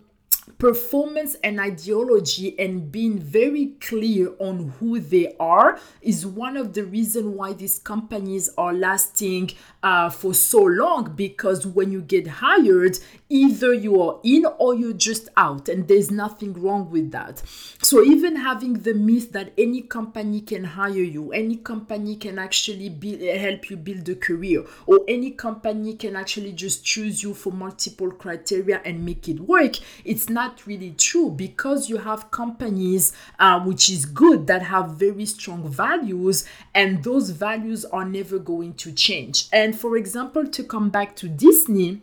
performance 0.58 1.36
and 1.44 1.60
ideology 1.60 2.58
and 2.60 2.92
being 2.92 3.20
very 3.20 3.68
clear 3.80 4.34
on 4.40 4.74
who 4.80 5.00
they 5.00 5.36
are 5.40 5.80
is 6.02 6.26
one 6.26 6.58
of 6.58 6.74
the 6.74 6.84
reasons 6.84 7.28
why 7.28 7.54
these 7.54 7.80
companies 7.80 8.50
are 8.58 8.74
lasting 8.74 9.52
uh, 9.84 10.10
for 10.10 10.34
so 10.34 10.62
long 10.62 11.14
because 11.16 11.66
when 11.66 11.92
you 11.92 12.02
get 12.02 12.28
hired 12.28 12.98
either 13.30 13.74
you 13.74 14.02
are 14.02 14.20
in 14.24 14.46
or 14.58 14.74
you're 14.74 14.92
just 14.92 15.30
out 15.38 15.70
and 15.70 15.88
there's 15.88 16.10
nothing 16.10 16.54
wrong 16.54 16.90
with 16.90 17.12
that. 17.12 17.42
So 17.82 18.04
even 18.04 18.36
having 18.36 18.74
the 18.74 18.94
myth 18.94 19.32
that 19.34 19.54
any 19.58 19.82
company 19.82 20.42
can 20.42 20.64
hire 20.64 20.90
you 20.90 21.32
any 21.32 21.58
company 21.58 22.16
can 22.16 22.40
actually 22.40 22.90
be, 22.90 23.28
help 23.28 23.70
you 23.70 23.78
build 23.78 24.10
a 24.10 24.16
career 24.16 24.66
or 24.88 25.00
any 25.08 25.32
company 25.32 25.96
can 25.96 26.16
actually 26.16 26.54
just 26.54 26.84
choose 26.84 27.22
you 27.22 27.34
for 27.34 27.54
multiple 27.54 28.12
criteria 28.12 28.82
and 28.84 29.06
make 29.06 29.30
it 29.30 29.40
work 29.40 29.76
it's 30.04 30.28
not 30.28 30.39
really 30.66 30.92
true 30.92 31.30
because 31.30 31.90
you 31.90 31.98
have 31.98 32.32
companies 32.32 33.14
uh, 33.40 33.60
which 33.60 33.90
is 33.90 34.06
good 34.06 34.48
that 34.48 34.62
have 34.62 34.92
very 34.92 35.26
strong 35.26 35.68
values 35.68 36.46
and 36.74 37.04
those 37.04 37.30
values 37.32 37.86
are 37.86 38.06
never 38.06 38.40
going 38.40 38.74
to 38.76 38.92
change. 38.92 39.48
And 39.52 39.78
for 39.78 39.98
example 39.98 40.48
to 40.48 40.64
come 40.64 40.90
back 40.90 41.16
to 41.18 41.28
disney 41.28 42.02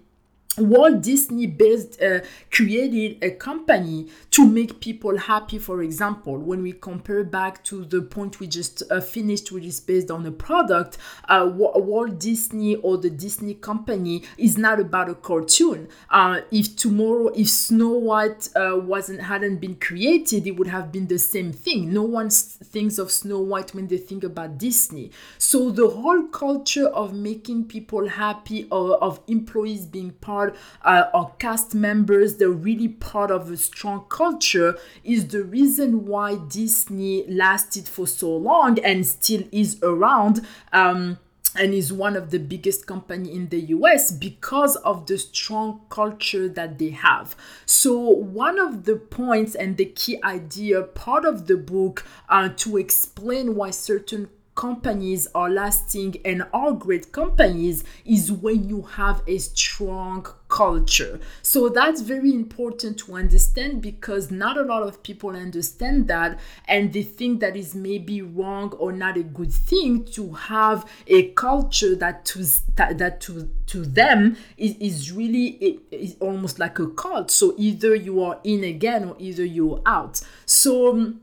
Walt 0.58 1.02
Disney 1.02 1.46
based 1.46 2.00
uh, 2.00 2.20
created 2.50 3.22
a 3.22 3.30
company 3.30 4.08
to 4.30 4.46
make 4.46 4.80
people 4.80 5.16
happy. 5.18 5.58
For 5.58 5.82
example, 5.82 6.38
when 6.38 6.62
we 6.62 6.72
compare 6.72 7.24
back 7.24 7.62
to 7.64 7.84
the 7.84 8.02
point 8.02 8.40
we 8.40 8.46
just 8.46 8.82
uh, 8.90 9.00
finished, 9.00 9.52
which 9.52 9.64
is 9.64 9.80
based 9.80 10.10
on 10.10 10.24
a 10.26 10.30
product, 10.30 10.98
uh, 11.28 11.50
Walt 11.52 12.18
Disney 12.18 12.76
or 12.76 12.96
the 12.96 13.10
Disney 13.10 13.54
company 13.54 14.22
is 14.38 14.56
not 14.56 14.80
about 14.80 15.08
a 15.08 15.14
cartoon. 15.14 15.88
Uh, 16.10 16.40
if 16.50 16.76
tomorrow, 16.76 17.28
if 17.28 17.48
Snow 17.50 17.90
White 17.90 18.48
uh, 18.56 18.76
wasn't 18.76 19.20
hadn't 19.20 19.58
been 19.58 19.76
created, 19.76 20.46
it 20.46 20.52
would 20.52 20.68
have 20.68 20.90
been 20.92 21.06
the 21.06 21.18
same 21.18 21.52
thing. 21.52 21.92
No 21.92 22.02
one 22.02 22.30
thinks 22.30 22.98
of 22.98 23.10
Snow 23.10 23.40
White 23.40 23.74
when 23.74 23.88
they 23.88 23.98
think 23.98 24.24
about 24.24 24.58
Disney. 24.58 25.10
So 25.38 25.70
the 25.70 25.88
whole 25.88 26.24
culture 26.28 26.86
of 26.88 27.12
making 27.12 27.64
people 27.66 28.08
happy 28.08 28.66
or 28.70 28.96
of 29.02 29.20
employees 29.26 29.86
being 29.86 30.12
part 30.12 30.45
part 30.46 30.56
uh, 30.82 31.10
or 31.14 31.32
cast 31.38 31.74
members 31.74 32.36
they're 32.36 32.48
really 32.50 32.88
part 32.88 33.30
of 33.30 33.50
a 33.50 33.56
strong 33.56 34.04
culture 34.08 34.76
is 35.04 35.28
the 35.28 35.42
reason 35.42 36.06
why 36.06 36.36
disney 36.48 37.24
lasted 37.28 37.88
for 37.88 38.06
so 38.06 38.36
long 38.36 38.78
and 38.80 39.06
still 39.06 39.42
is 39.52 39.78
around 39.82 40.46
um, 40.72 41.18
and 41.58 41.72
is 41.72 41.90
one 41.90 42.16
of 42.16 42.30
the 42.30 42.38
biggest 42.38 42.86
company 42.86 43.32
in 43.32 43.48
the 43.48 43.60
US 43.60 44.12
because 44.12 44.76
of 44.76 45.06
the 45.06 45.16
strong 45.16 45.80
culture 45.88 46.50
that 46.50 46.78
they 46.78 46.90
have. 46.90 47.34
So 47.64 47.98
one 47.98 48.58
of 48.58 48.84
the 48.84 48.96
points 48.96 49.54
and 49.54 49.78
the 49.78 49.86
key 49.86 50.22
idea 50.22 50.82
part 50.82 51.24
of 51.24 51.46
the 51.46 51.56
book 51.56 52.04
uh, 52.28 52.50
to 52.56 52.76
explain 52.76 53.54
why 53.54 53.70
certain 53.70 54.28
companies 54.56 55.28
are 55.34 55.50
lasting 55.50 56.16
and 56.24 56.44
are 56.52 56.72
great 56.72 57.12
companies 57.12 57.84
is 58.04 58.32
when 58.32 58.68
you 58.68 58.82
have 58.82 59.22
a 59.28 59.38
strong 59.38 60.26
culture. 60.48 61.20
So 61.42 61.68
that's 61.68 62.00
very 62.00 62.32
important 62.32 62.98
to 63.00 63.14
understand 63.14 63.82
because 63.82 64.30
not 64.30 64.56
a 64.56 64.62
lot 64.62 64.82
of 64.82 65.02
people 65.02 65.30
understand 65.30 66.08
that 66.08 66.40
and 66.66 66.92
they 66.92 67.02
think 67.02 67.40
that 67.40 67.56
is 67.56 67.74
maybe 67.74 68.22
wrong 68.22 68.72
or 68.72 68.92
not 68.92 69.16
a 69.16 69.22
good 69.22 69.52
thing 69.52 70.04
to 70.06 70.32
have 70.32 70.88
a 71.06 71.28
culture 71.32 71.94
that 71.96 72.24
to 72.26 72.44
that 72.76 73.20
to 73.20 73.48
to 73.66 73.84
them 73.84 74.36
is, 74.56 74.76
is 74.76 75.12
really 75.12 75.80
is 75.90 76.16
almost 76.20 76.58
like 76.58 76.78
a 76.78 76.88
cult. 76.88 77.30
So 77.30 77.54
either 77.58 77.94
you 77.94 78.22
are 78.22 78.38
in 78.42 78.64
again 78.64 79.04
or 79.04 79.16
either 79.18 79.44
you're 79.44 79.82
out. 79.84 80.22
So 80.46 80.90
um, 80.90 81.20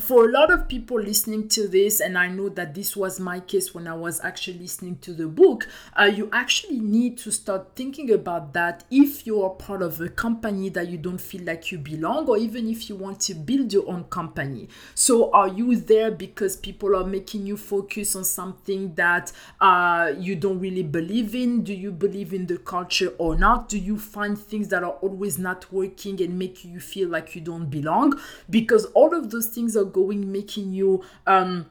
for 0.00 0.26
a 0.26 0.32
lot 0.32 0.50
of 0.50 0.68
people 0.68 0.98
listening 0.98 1.48
to 1.50 1.68
this, 1.68 2.00
and 2.00 2.16
I 2.16 2.28
know 2.28 2.48
that 2.50 2.74
this 2.74 2.96
was 2.96 3.20
my 3.20 3.40
case 3.40 3.74
when 3.74 3.86
I 3.86 3.94
was 3.94 4.20
actually 4.24 4.58
listening 4.58 4.96
to 4.98 5.12
the 5.12 5.26
book, 5.26 5.68
uh, 5.98 6.04
you 6.04 6.30
actually 6.32 6.80
need 6.80 7.18
to 7.18 7.30
start 7.30 7.76
thinking 7.76 8.10
about 8.10 8.52
that 8.54 8.84
if 8.90 9.26
you 9.26 9.42
are 9.42 9.50
part 9.50 9.82
of 9.82 10.00
a 10.00 10.08
company 10.08 10.68
that 10.70 10.88
you 10.88 10.98
don't 10.98 11.20
feel 11.20 11.42
like 11.42 11.70
you 11.70 11.78
belong, 11.78 12.26
or 12.28 12.38
even 12.38 12.68
if 12.68 12.88
you 12.88 12.96
want 12.96 13.20
to 13.20 13.34
build 13.34 13.72
your 13.72 13.88
own 13.88 14.04
company. 14.04 14.68
So, 14.94 15.30
are 15.32 15.48
you 15.48 15.76
there 15.76 16.10
because 16.10 16.56
people 16.56 16.96
are 16.96 17.04
making 17.04 17.46
you 17.46 17.56
focus 17.56 18.16
on 18.16 18.24
something 18.24 18.94
that 18.94 19.32
uh, 19.60 20.12
you 20.18 20.36
don't 20.36 20.58
really 20.58 20.82
believe 20.82 21.34
in? 21.34 21.64
Do 21.64 21.74
you 21.74 21.92
believe 21.92 22.32
in 22.32 22.46
the 22.46 22.58
culture 22.58 23.12
or 23.18 23.36
not? 23.36 23.68
Do 23.68 23.78
you 23.78 23.98
find 23.98 24.38
things 24.38 24.68
that 24.68 24.82
are 24.84 24.96
always 25.02 25.38
not 25.38 25.72
working 25.72 26.22
and 26.22 26.38
make 26.38 26.64
you 26.64 26.80
feel 26.80 27.08
like 27.08 27.34
you 27.34 27.40
don't 27.40 27.66
belong? 27.66 28.18
Because 28.48 28.86
all 28.94 29.14
of 29.14 29.30
those 29.30 29.46
things 29.46 29.76
are 29.76 29.81
going 29.84 30.30
making 30.30 30.72
you 30.72 31.02
um 31.26 31.66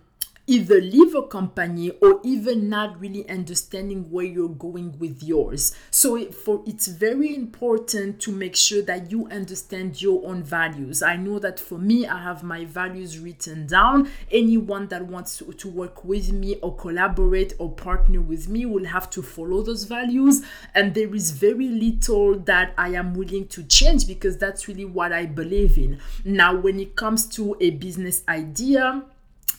either 0.48 0.82
leave 0.82 1.16
a 1.16 1.22
company 1.28 1.92
or 2.02 2.20
even 2.24 2.68
not 2.68 3.00
really 3.00 3.28
understanding 3.30 4.10
where 4.10 4.26
you're 4.26 4.50
going 4.50 4.98
with 5.00 5.22
yours. 5.24 5.74
So 5.92 6.16
it, 6.16 6.34
for 6.34 6.64
it's 6.66 6.88
very 6.88 7.36
important 7.36 8.20
to 8.22 8.32
make 8.32 8.56
sure 8.56 8.82
that 8.84 9.12
you 9.12 9.28
understand 9.28 10.02
your 10.02 10.26
own 10.28 10.44
values. 10.44 11.04
I 11.04 11.16
know 11.16 11.40
that 11.40 11.60
for 11.60 11.78
me 11.78 12.08
i 12.08 12.22
have 12.22 12.44
my 12.44 12.66
values 12.66 13.20
written 13.20 13.68
down. 13.68 14.10
Anyone 14.32 14.88
that 14.88 15.06
wants 15.06 15.38
to, 15.38 15.54
to 15.54 15.70
work 15.70 16.04
with 16.04 16.32
me 16.32 16.56
or 16.58 16.76
collaborate 16.76 17.54
or 17.60 17.72
partner 17.72 18.22
with 18.22 18.50
me 18.50 18.66
will 18.66 18.86
have 18.86 19.10
to 19.12 19.22
follow 19.22 19.62
those 19.62 19.84
values. 19.84 20.44
And 20.74 20.94
there 20.94 21.14
is 21.14 21.32
very 21.32 21.68
little 21.70 22.40
that 22.40 22.74
i 22.78 22.90
am 22.90 23.14
willing 23.14 23.48
to 23.50 23.64
change 23.64 24.08
because 24.08 24.38
that's 24.38 24.68
really 24.68 24.86
what 24.86 25.14
i 25.14 25.26
believe 25.26 25.78
in. 25.78 26.00
Now 26.26 26.56
when 26.56 26.80
it 26.80 26.96
comes 26.96 27.28
to 27.36 27.56
a 27.62 27.72
business 27.72 28.24
idea 28.28 29.04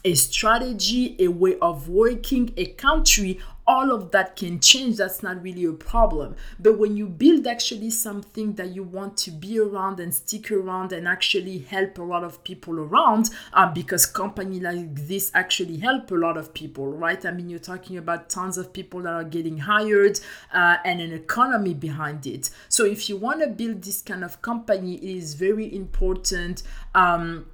a 0.04 0.14
strategy, 0.14 1.16
a 1.18 1.28
way 1.28 1.56
of 1.60 1.88
working, 1.88 2.52
a 2.56 2.66
country, 2.66 3.40
all 3.66 3.92
of 3.92 4.10
that 4.10 4.36
can 4.36 4.58
change. 4.58 4.96
That's 4.96 5.22
not 5.22 5.42
really 5.42 5.64
a 5.64 5.72
problem. 5.72 6.34
But 6.58 6.78
when 6.78 6.96
you 6.96 7.06
build 7.06 7.46
actually 7.46 7.90
something 7.90 8.54
that 8.54 8.74
you 8.74 8.82
want 8.82 9.16
to 9.18 9.30
be 9.30 9.58
around 9.58 10.00
and 10.00 10.12
stick 10.12 10.50
around 10.50 10.92
and 10.92 11.06
actually 11.06 11.58
help 11.58 11.98
a 11.98 12.02
lot 12.02 12.24
of 12.24 12.42
people 12.42 12.80
around, 12.80 13.30
um, 13.52 13.72
because 13.72 14.04
company 14.04 14.58
like 14.58 14.94
this 15.06 15.30
actually 15.34 15.78
help 15.78 16.10
a 16.10 16.14
lot 16.14 16.36
of 16.36 16.52
people, 16.52 16.88
right? 16.92 17.24
I 17.24 17.30
mean, 17.30 17.48
you're 17.48 17.60
talking 17.60 17.96
about 17.96 18.28
tons 18.28 18.58
of 18.58 18.72
people 18.72 19.02
that 19.02 19.12
are 19.12 19.24
getting 19.24 19.58
hired 19.58 20.18
uh, 20.52 20.78
and 20.84 21.00
an 21.00 21.12
economy 21.12 21.74
behind 21.74 22.26
it. 22.26 22.50
So 22.68 22.84
if 22.84 23.08
you 23.08 23.16
want 23.16 23.40
to 23.42 23.46
build 23.46 23.82
this 23.82 24.02
kind 24.02 24.24
of 24.24 24.42
company, 24.42 24.96
it 24.96 25.16
is 25.16 25.34
very 25.34 25.72
important. 25.72 26.64
Um, 26.94 27.46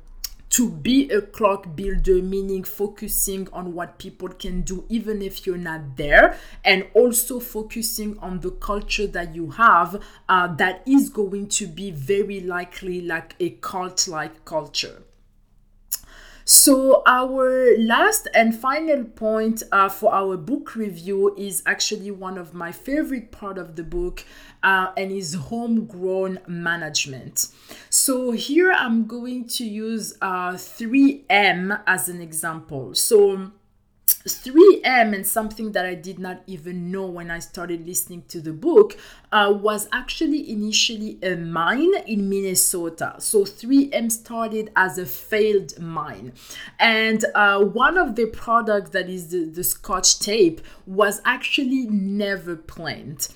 to 0.50 0.70
be 0.70 1.10
a 1.10 1.20
clock 1.20 1.76
builder, 1.76 2.22
meaning 2.22 2.64
focusing 2.64 3.48
on 3.52 3.74
what 3.74 3.98
people 3.98 4.28
can 4.28 4.62
do 4.62 4.84
even 4.88 5.22
if 5.22 5.46
you're 5.46 5.56
not 5.56 5.96
there, 5.96 6.38
and 6.64 6.86
also 6.94 7.38
focusing 7.40 8.18
on 8.18 8.40
the 8.40 8.50
culture 8.50 9.06
that 9.06 9.34
you 9.34 9.50
have 9.50 10.02
uh, 10.28 10.46
that 10.56 10.82
is 10.86 11.08
going 11.08 11.48
to 11.48 11.66
be 11.66 11.90
very 11.90 12.40
likely 12.40 13.00
like 13.00 13.34
a 13.40 13.50
cult 13.50 14.08
like 14.08 14.44
culture. 14.44 15.02
So, 16.50 17.02
our 17.04 17.76
last 17.76 18.26
and 18.32 18.58
final 18.58 19.04
point 19.04 19.62
uh, 19.70 19.90
for 19.90 20.14
our 20.14 20.38
book 20.38 20.76
review 20.76 21.34
is 21.36 21.62
actually 21.66 22.10
one 22.10 22.38
of 22.38 22.54
my 22.54 22.72
favorite 22.72 23.30
part 23.30 23.58
of 23.58 23.76
the 23.76 23.82
book 23.82 24.24
uh, 24.62 24.92
and 24.96 25.12
is 25.12 25.34
homegrown 25.34 26.38
management. 26.46 27.48
So, 27.90 28.30
here 28.30 28.72
I'm 28.72 29.06
going 29.06 29.46
to 29.48 29.64
use 29.66 30.16
uh, 30.22 30.52
3M 30.52 31.82
as 31.86 32.08
an 32.08 32.22
example. 32.22 32.94
So, 32.94 33.50
3M 34.34 35.14
and 35.14 35.26
something 35.26 35.72
that 35.72 35.84
I 35.84 35.94
did 35.94 36.18
not 36.18 36.42
even 36.46 36.90
know 36.90 37.06
when 37.06 37.30
I 37.30 37.38
started 37.38 37.86
listening 37.86 38.22
to 38.28 38.40
the 38.40 38.52
book 38.52 38.96
uh, 39.32 39.52
was 39.54 39.88
actually 39.92 40.50
initially 40.50 41.18
a 41.22 41.36
mine 41.36 41.94
in 42.06 42.28
Minnesota. 42.28 43.16
So 43.18 43.44
3M 43.44 44.10
started 44.12 44.70
as 44.76 44.98
a 44.98 45.06
failed 45.06 45.78
mine. 45.78 46.32
And 46.78 47.24
uh, 47.34 47.64
one 47.64 47.98
of 47.98 48.16
the 48.16 48.26
products 48.26 48.90
that 48.90 49.08
is 49.08 49.28
the, 49.28 49.44
the 49.44 49.64
scotch 49.64 50.18
tape 50.18 50.60
was 50.86 51.20
actually 51.24 51.86
never 51.86 52.56
planed 52.56 53.28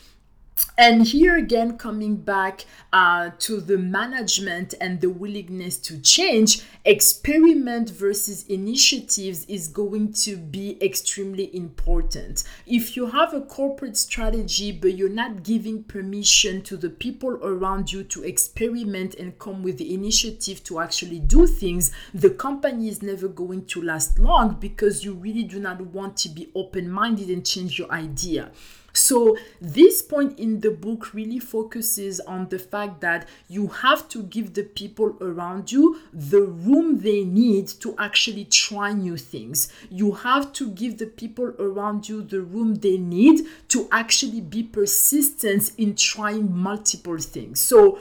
and 0.78 1.06
here 1.06 1.36
again 1.36 1.76
coming 1.76 2.16
back 2.16 2.64
uh, 2.94 3.30
to 3.38 3.60
the 3.60 3.76
management 3.76 4.74
and 4.80 5.00
the 5.00 5.10
willingness 5.10 5.76
to 5.76 5.98
change 6.00 6.62
experiment 6.84 7.90
versus 7.90 8.46
initiatives 8.48 9.44
is 9.46 9.68
going 9.68 10.12
to 10.12 10.36
be 10.36 10.82
extremely 10.82 11.54
important. 11.54 12.44
If 12.66 12.96
you 12.96 13.06
have 13.06 13.34
a 13.34 13.42
corporate 13.42 13.96
strategy 13.96 14.72
but 14.72 14.96
you're 14.96 15.10
not 15.10 15.42
giving 15.42 15.84
permission 15.84 16.62
to 16.62 16.76
the 16.76 16.90
people 16.90 17.38
around 17.42 17.92
you 17.92 18.02
to 18.04 18.24
experiment 18.24 19.14
and 19.16 19.38
come 19.38 19.62
with 19.62 19.76
the 19.78 19.92
initiative 19.92 20.64
to 20.64 20.80
actually 20.80 21.20
do 21.20 21.46
things 21.46 21.92
the 22.14 22.30
company 22.30 22.88
is 22.88 23.02
never 23.02 23.28
going 23.28 23.66
to 23.66 23.82
last 23.82 24.18
long 24.18 24.54
because 24.54 25.04
you 25.04 25.12
really 25.14 25.44
do 25.44 25.60
not 25.60 25.80
want 25.80 26.16
to 26.16 26.28
be 26.28 26.50
open-minded 26.54 27.28
and 27.28 27.44
change 27.44 27.78
your 27.78 27.90
idea 27.90 28.50
so, 28.92 29.38
this 29.60 30.02
point 30.02 30.38
in 30.38 30.60
the 30.60 30.70
book 30.70 31.14
really 31.14 31.38
focuses 31.38 32.20
on 32.20 32.48
the 32.48 32.58
fact 32.58 33.00
that 33.00 33.26
you 33.48 33.68
have 33.68 34.06
to 34.08 34.22
give 34.22 34.52
the 34.52 34.64
people 34.64 35.16
around 35.20 35.72
you 35.72 36.00
the 36.12 36.42
room 36.42 36.98
they 37.00 37.24
need 37.24 37.68
to 37.68 37.94
actually 37.98 38.44
try 38.44 38.92
new 38.92 39.16
things. 39.16 39.72
You 39.90 40.12
have 40.12 40.52
to 40.54 40.70
give 40.70 40.98
the 40.98 41.06
people 41.06 41.54
around 41.58 42.08
you 42.08 42.22
the 42.22 42.42
room 42.42 42.76
they 42.76 42.98
need 42.98 43.46
to 43.68 43.88
actually 43.90 44.42
be 44.42 44.62
persistent 44.62 45.72
in 45.78 45.94
trying 45.94 46.54
multiple 46.54 47.18
things. 47.18 47.60
So, 47.60 47.98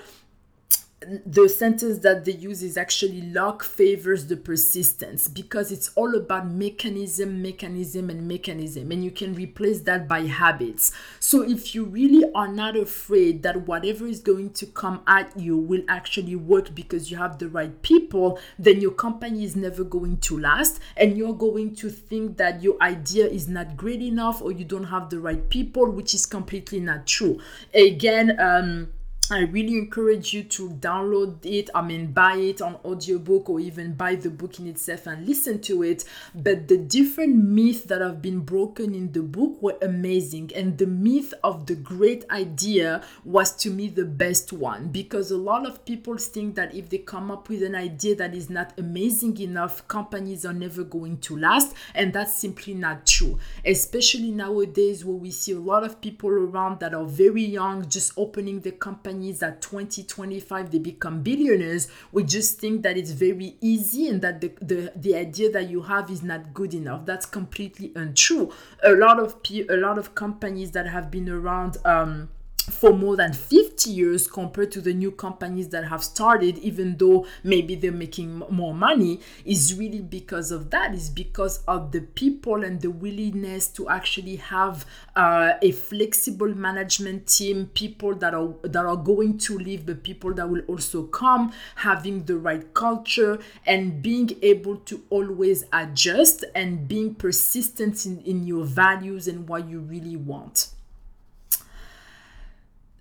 the 1.26 1.50
sentence 1.50 1.98
that 2.00 2.26
they 2.26 2.34
use 2.34 2.62
is 2.62 2.78
actually 2.78 3.24
luck 3.24 3.64
favors 3.64 4.28
the 4.28 4.38
persistence 4.38 5.28
because 5.28 5.72
it's 5.72 5.90
all 5.96 6.16
about 6.16 6.48
mechanism, 6.48 7.42
mechanism, 7.42 8.12
and 8.12 8.28
mechanism. 8.28 8.92
And 8.92 9.04
you 9.04 9.10
can 9.10 9.34
replace 9.34 9.82
that 9.82 10.08
by 10.08 10.28
habits. 10.28 10.92
So 11.20 11.42
if 11.42 11.74
you 11.74 11.86
really 11.86 12.32
are 12.36 12.48
not 12.48 12.78
afraid 12.78 13.42
that 13.42 13.68
whatever 13.68 14.06
is 14.06 14.20
going 14.20 14.52
to 14.54 14.68
come 14.68 15.02
at 15.08 15.36
you 15.40 15.58
will 15.58 15.82
actually 15.88 16.36
work 16.36 16.76
because 16.76 17.10
you 17.10 17.18
have 17.18 17.40
the 17.40 17.50
right 17.50 17.82
people, 17.82 18.40
then 18.60 18.80
your 18.80 18.92
company 18.92 19.44
is 19.44 19.56
never 19.56 19.84
going 19.84 20.18
to 20.18 20.38
last. 20.38 20.80
And 20.98 21.18
you're 21.18 21.34
going 21.34 21.76
to 21.78 21.90
think 21.90 22.38
that 22.38 22.62
your 22.62 22.78
idea 22.80 23.26
is 23.26 23.48
not 23.48 23.76
great 23.76 24.04
enough 24.04 24.40
or 24.40 24.52
you 24.52 24.66
don't 24.66 24.86
have 24.86 25.10
the 25.10 25.20
right 25.20 25.50
people, 25.50 25.90
which 25.90 26.14
is 26.14 26.28
completely 26.28 26.80
not 26.80 27.08
true. 27.08 27.40
Again, 27.74 28.40
um, 28.40 28.90
I 29.30 29.44
really 29.44 29.78
encourage 29.78 30.34
you 30.34 30.44
to 30.44 30.70
download 30.72 31.46
it, 31.46 31.70
I 31.74 31.82
mean, 31.82 32.12
buy 32.12 32.36
it 32.36 32.62
on 32.62 32.76
audiobook 32.84 33.50
or 33.50 33.62
even 33.62 33.94
buy 33.94 34.16
the 34.16 34.30
book 34.30 34.60
in 34.60 34.68
itself 34.68 35.08
and 35.08 35.26
listen 35.26 35.62
to 35.62 35.84
it. 35.84 36.04
But 36.36 36.68
the 36.68 36.78
different 36.78 37.36
myths 37.38 37.84
that 37.84 38.02
have 38.02 38.22
been 38.22 38.42
broken 38.42 38.94
in 38.94 39.14
the 39.14 39.22
book 39.22 39.62
were 39.62 39.78
amazing. 39.82 40.52
And 40.54 40.78
the 40.78 40.86
myth 40.86 41.34
of 41.46 41.66
the 41.68 41.76
great 41.76 42.26
idea 42.30 43.06
was 43.24 43.56
to 43.58 43.70
me 43.70 43.88
the 43.88 44.04
best 44.04 44.52
one 44.52 44.90
because 44.90 45.32
a 45.32 45.38
lot 45.38 45.66
of 45.66 45.86
people 45.86 46.18
think 46.18 46.56
that 46.56 46.76
if 46.76 46.90
they 46.90 46.98
come 46.98 47.32
up 47.32 47.48
with 47.48 47.64
an 47.64 47.76
idea 47.76 48.16
that 48.16 48.36
is 48.36 48.50
not 48.50 48.74
amazing 48.78 49.40
enough, 49.40 49.88
companies 49.88 50.46
are 50.46 50.52
never 50.54 50.84
going 50.84 51.20
to 51.20 51.38
last. 51.38 51.74
And 51.96 52.12
that's 52.12 52.34
simply 52.34 52.74
not 52.74 53.06
true, 53.06 53.40
especially 53.66 54.32
nowadays 54.32 55.06
where 55.06 55.16
we 55.16 55.32
see 55.32 55.54
a 55.54 55.60
lot 55.60 55.86
of 55.86 56.02
people 56.02 56.30
around 56.30 56.82
that 56.82 56.94
are 56.94 57.06
very 57.06 57.46
young, 57.46 57.88
just 57.88 58.12
opening 58.18 58.60
the 58.60 58.72
company 58.72 59.11
companies 59.12 59.44
at 59.44 59.62
2025 59.62 60.72
they 60.72 60.80
become 60.80 61.22
billionaires 61.22 61.90
we 62.14 62.24
just 62.24 62.60
think 62.60 62.82
that 62.82 62.96
it's 62.98 63.12
very 63.12 63.56
easy 63.60 64.08
and 64.08 64.22
that 64.22 64.40
the, 64.40 64.52
the, 64.62 64.92
the 64.96 65.16
idea 65.16 65.52
that 65.52 65.70
you 65.70 65.82
have 65.82 66.10
is 66.10 66.24
not 66.24 66.54
good 66.54 66.74
enough. 66.74 67.06
That's 67.06 67.26
completely 67.26 67.92
untrue. 67.96 68.52
A 68.84 68.92
lot 68.92 69.20
of 69.20 69.44
pe- 69.44 69.68
a 69.68 69.76
lot 69.76 69.98
of 69.98 70.16
companies 70.16 70.72
that 70.72 70.88
have 70.88 71.12
been 71.12 71.30
around 71.30 71.78
um, 71.86 72.30
for 72.70 72.94
more 72.94 73.16
than 73.16 73.34
50 73.34 73.90
years 73.90 74.28
compared 74.28 74.72
to 74.74 74.82
the 74.82 74.94
new 74.94 75.12
companies 75.12 75.70
that 75.70 75.86
have 75.86 76.04
started 76.04 76.58
even 76.60 76.98
though 76.98 77.26
maybe 77.44 77.76
they're 77.76 77.92
making 77.92 78.40
more 78.50 78.74
money 78.74 79.20
is 79.46 79.78
really 79.78 80.02
because 80.02 80.52
of 80.52 80.70
that. 80.70 80.94
Is 80.94 81.10
because 81.10 81.64
of 81.68 81.92
the 81.92 82.02
people 82.02 82.64
and 82.64 82.82
the 82.82 82.92
willingness 82.92 83.68
to 83.70 83.90
actually 83.90 84.36
have 84.38 84.86
uh, 85.16 85.54
a 85.62 85.72
flexible 85.72 86.54
management 86.54 87.28
team 87.28 87.70
people 87.74 88.14
that 88.16 88.34
are 88.34 88.54
that 88.64 88.86
are 88.86 88.96
going 88.96 89.38
to 89.40 89.58
leave 89.58 89.86
but 89.86 90.04
people 90.04 90.34
that 90.34 90.50
will 90.50 90.62
also 90.68 91.04
come 91.04 91.52
having 91.76 92.24
the 92.26 92.38
right 92.38 92.74
culture 92.74 93.40
and 93.66 94.02
being 94.02 94.30
able 94.42 94.76
to 94.78 95.04
always 95.10 95.66
adjust 95.74 96.44
and 96.56 96.88
being 96.88 97.16
persistent 97.16 98.06
in, 98.06 98.20
in 98.22 98.46
your 98.46 98.66
values 98.66 99.28
and 99.28 99.48
what 99.48 99.68
you 99.68 99.80
really 99.80 100.16
want 100.16 100.68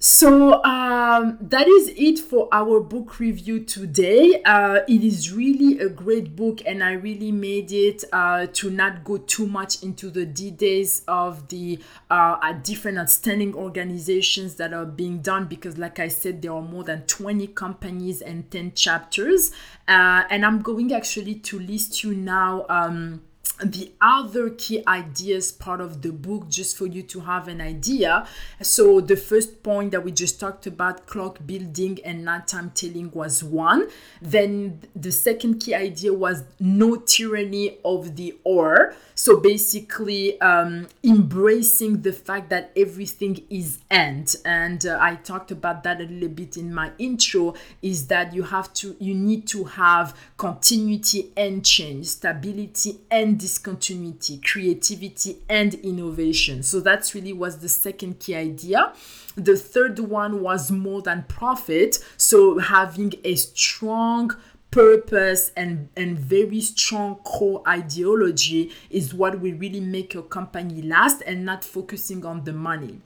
so 0.03 0.65
um, 0.65 1.37
that 1.43 1.69
is 1.69 1.93
it 1.95 2.19
for 2.19 2.49
our 2.53 2.81
book 2.81 3.21
review 3.21 3.61
today. 3.61 4.41
Uh, 4.47 4.81
it 4.89 5.05
is 5.05 5.31
really 5.31 5.79
a 5.79 5.91
great 5.91 6.35
book, 6.35 6.63
and 6.65 6.83
I 6.83 6.93
really 6.93 7.31
made 7.31 7.71
it 7.71 8.05
uh, 8.11 8.47
to 8.47 8.71
not 8.71 9.05
go 9.05 9.19
too 9.19 9.47
much 9.47 9.83
into 9.83 10.09
the 10.09 10.25
details 10.25 11.03
of 11.07 11.49
the 11.49 11.81
uh, 12.09 12.53
different 12.63 12.97
outstanding 12.97 13.55
organizations 13.55 14.55
that 14.55 14.73
are 14.73 14.87
being 14.87 15.21
done 15.21 15.45
because, 15.45 15.77
like 15.77 15.99
I 15.99 16.09
said, 16.09 16.41
there 16.41 16.55
are 16.55 16.63
more 16.63 16.83
than 16.83 17.03
20 17.03 17.49
companies 17.49 18.23
and 18.23 18.51
10 18.51 18.73
chapters. 18.73 19.53
Uh, 19.87 20.23
and 20.31 20.47
I'm 20.47 20.63
going 20.63 20.95
actually 20.95 21.35
to 21.35 21.59
list 21.59 22.03
you 22.03 22.15
now. 22.15 22.65
Um, 22.71 23.21
the 23.65 23.93
other 24.01 24.51
key 24.51 24.83
ideas 24.87 25.53
part 25.53 25.81
of 25.81 26.03
the 26.03 26.13
book 26.13 26.49
just 26.49 26.77
for 26.77 26.87
you 26.87 27.03
to 27.03 27.21
have 27.21 27.49
an 27.49 27.61
idea. 27.61 28.27
So 28.63 29.01
the 29.01 29.17
first 29.17 29.63
point 29.63 29.91
that 29.93 30.05
we 30.05 30.13
just 30.13 30.41
talked 30.41 30.67
about 30.67 31.07
clock 31.07 31.39
building 31.45 31.99
and 32.05 32.25
not 32.25 32.49
time 32.49 32.71
telling 32.75 33.11
was 33.13 33.45
one. 33.45 33.89
Then 34.23 34.81
the 34.95 35.13
second 35.13 35.61
key 35.61 35.75
idea 35.75 36.13
was 36.13 36.45
no 36.59 36.97
tyranny 36.97 37.79
of 37.85 38.17
the 38.17 38.39
or 38.45 38.95
so 39.15 39.39
basically 39.39 40.41
um, 40.41 40.89
embracing 41.05 42.01
the 42.01 42.13
fact 42.13 42.49
that 42.51 42.73
everything 42.75 43.45
is 43.51 43.79
end. 43.91 44.37
And 44.45 44.87
uh, 44.87 44.99
i 45.01 45.17
talked 45.17 45.51
about 45.51 45.83
that 45.85 46.01
a 46.01 46.05
little 46.05 46.29
bit 46.29 46.57
in 46.57 46.73
my 46.73 46.93
intro 46.99 47.55
is 47.83 48.07
that 48.07 48.33
you 48.35 48.43
have 48.45 48.73
to 48.75 48.97
you 48.99 49.15
need 49.15 49.47
to 49.49 49.65
have 49.65 50.17
continuity 50.37 51.33
and 51.37 51.65
change 51.65 52.07
stability 52.07 53.01
and 53.11 53.39
discontinuity, 53.51 54.39
creativity, 54.39 55.39
and 55.49 55.75
innovation. 55.75 56.63
So 56.63 56.79
that's 56.79 57.17
really 57.17 57.33
was 57.33 57.59
the 57.59 57.69
second 57.69 58.21
key 58.21 58.37
idea. 58.37 58.93
The 59.35 59.57
third 59.57 59.99
one 59.99 60.41
was 60.41 60.71
more 60.71 61.03
than 61.03 61.25
profit. 61.25 61.99
So 62.17 62.59
having 62.61 63.15
a 63.25 63.35
strong 63.35 64.37
purpose 64.71 65.51
and, 65.57 65.89
and 65.97 66.17
very 66.17 66.61
strong 66.61 67.17
core 67.17 67.61
ideology 67.67 68.71
is 68.89 69.13
what 69.13 69.41
will 69.41 69.55
really 69.55 69.81
make 69.81 70.15
your 70.15 70.23
company 70.23 70.81
last 70.83 71.21
and 71.27 71.45
not 71.45 71.65
focusing 71.65 72.25
on 72.25 72.45
the 72.45 72.53
money. 72.53 73.01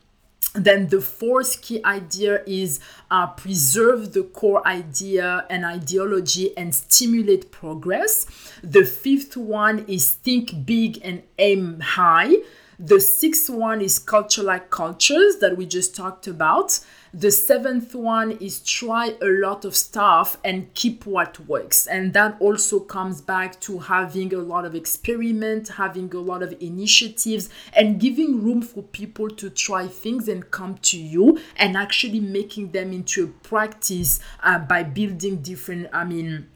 Then 0.55 0.87
the 0.87 1.01
fourth 1.01 1.63
key 1.63 1.85
idea 1.85 2.43
is 2.47 2.79
uh, 3.11 3.27
preserve 3.27 4.13
the 4.13 4.23
core 4.23 4.67
idea 4.67 5.45
and 5.51 5.65
ideology 5.65 6.57
and 6.57 6.73
stimulate 6.73 7.51
progress. 7.51 8.27
The 8.63 8.85
fifth 8.85 9.37
one 9.37 9.85
is 9.89 10.13
think 10.13 10.65
big 10.65 11.01
and 11.03 11.25
aim 11.39 11.81
high. 11.81 12.37
The 12.79 13.01
sixth 13.01 13.51
one 13.51 13.81
is 13.81 13.99
culture 13.99 14.45
like 14.45 14.71
cultures 14.71 15.39
that 15.41 15.57
we 15.57 15.67
just 15.67 15.95
talked 15.97 16.29
about. 16.29 16.79
The 17.17 17.31
seventh 17.31 17.95
one 17.95 18.33
is 18.33 18.59
try 18.59 19.15
a 19.23 19.27
lot 19.27 19.65
of 19.65 19.77
stuff 19.77 20.37
and 20.43 20.75
keep 20.75 21.07
what 21.07 21.39
works. 21.47 21.87
And 21.87 22.13
that 22.15 22.37
also 22.41 22.81
comes 22.81 23.21
back 23.21 23.61
to 23.61 23.79
having 23.79 24.35
a 24.35 24.39
lot 24.39 24.65
of 24.65 24.75
experiment, 24.75 25.69
having 25.69 26.13
a 26.13 26.19
lot 26.19 26.43
of 26.43 26.57
initiatives, 26.61 27.51
and 27.73 28.01
giving 28.01 28.43
room 28.43 28.63
for 28.63 28.83
people 28.83 29.31
to 29.31 29.49
try 29.49 29.87
things 29.87 30.27
and 30.27 30.51
come 30.51 30.77
to 30.79 30.99
you 30.99 31.39
and 31.57 31.77
actually 31.77 32.19
making 32.19 32.73
them 32.73 32.93
into 32.93 33.23
a 33.23 33.47
practice 33.47 34.19
uh, 34.43 34.59
by 34.59 34.83
building 34.83 35.37
different, 35.37 35.91
I 35.93 36.03
mean, 36.03 36.49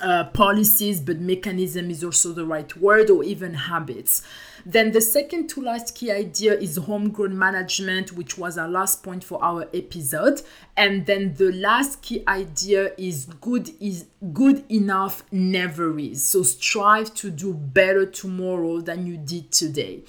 uh, 0.00 0.24
policies, 0.24 1.00
but 1.00 1.20
mechanism 1.20 1.90
is 1.90 2.02
also 2.02 2.32
the 2.32 2.44
right 2.44 2.76
word, 2.76 3.10
or 3.10 3.24
even 3.24 3.54
habits. 3.54 4.22
Then 4.64 4.92
the 4.92 5.00
second 5.00 5.48
to 5.50 5.60
last 5.60 5.94
key 5.96 6.10
idea 6.12 6.54
is 6.54 6.76
homegrown 6.76 7.36
management, 7.36 8.12
which 8.12 8.38
was 8.38 8.56
our 8.56 8.68
last 8.68 9.02
point 9.02 9.24
for 9.24 9.42
our 9.42 9.68
episode. 9.74 10.42
And 10.76 11.06
then 11.06 11.34
the 11.34 11.52
last 11.52 12.00
key 12.02 12.22
idea 12.28 12.92
is 12.96 13.26
good 13.40 13.70
is 13.80 14.06
good 14.32 14.64
enough 14.70 15.24
never 15.32 15.98
is. 15.98 16.24
So 16.24 16.42
strive 16.42 17.12
to 17.14 17.30
do 17.30 17.52
better 17.54 18.06
tomorrow 18.06 18.80
than 18.80 19.06
you 19.06 19.16
did 19.16 19.50
today. 19.50 20.02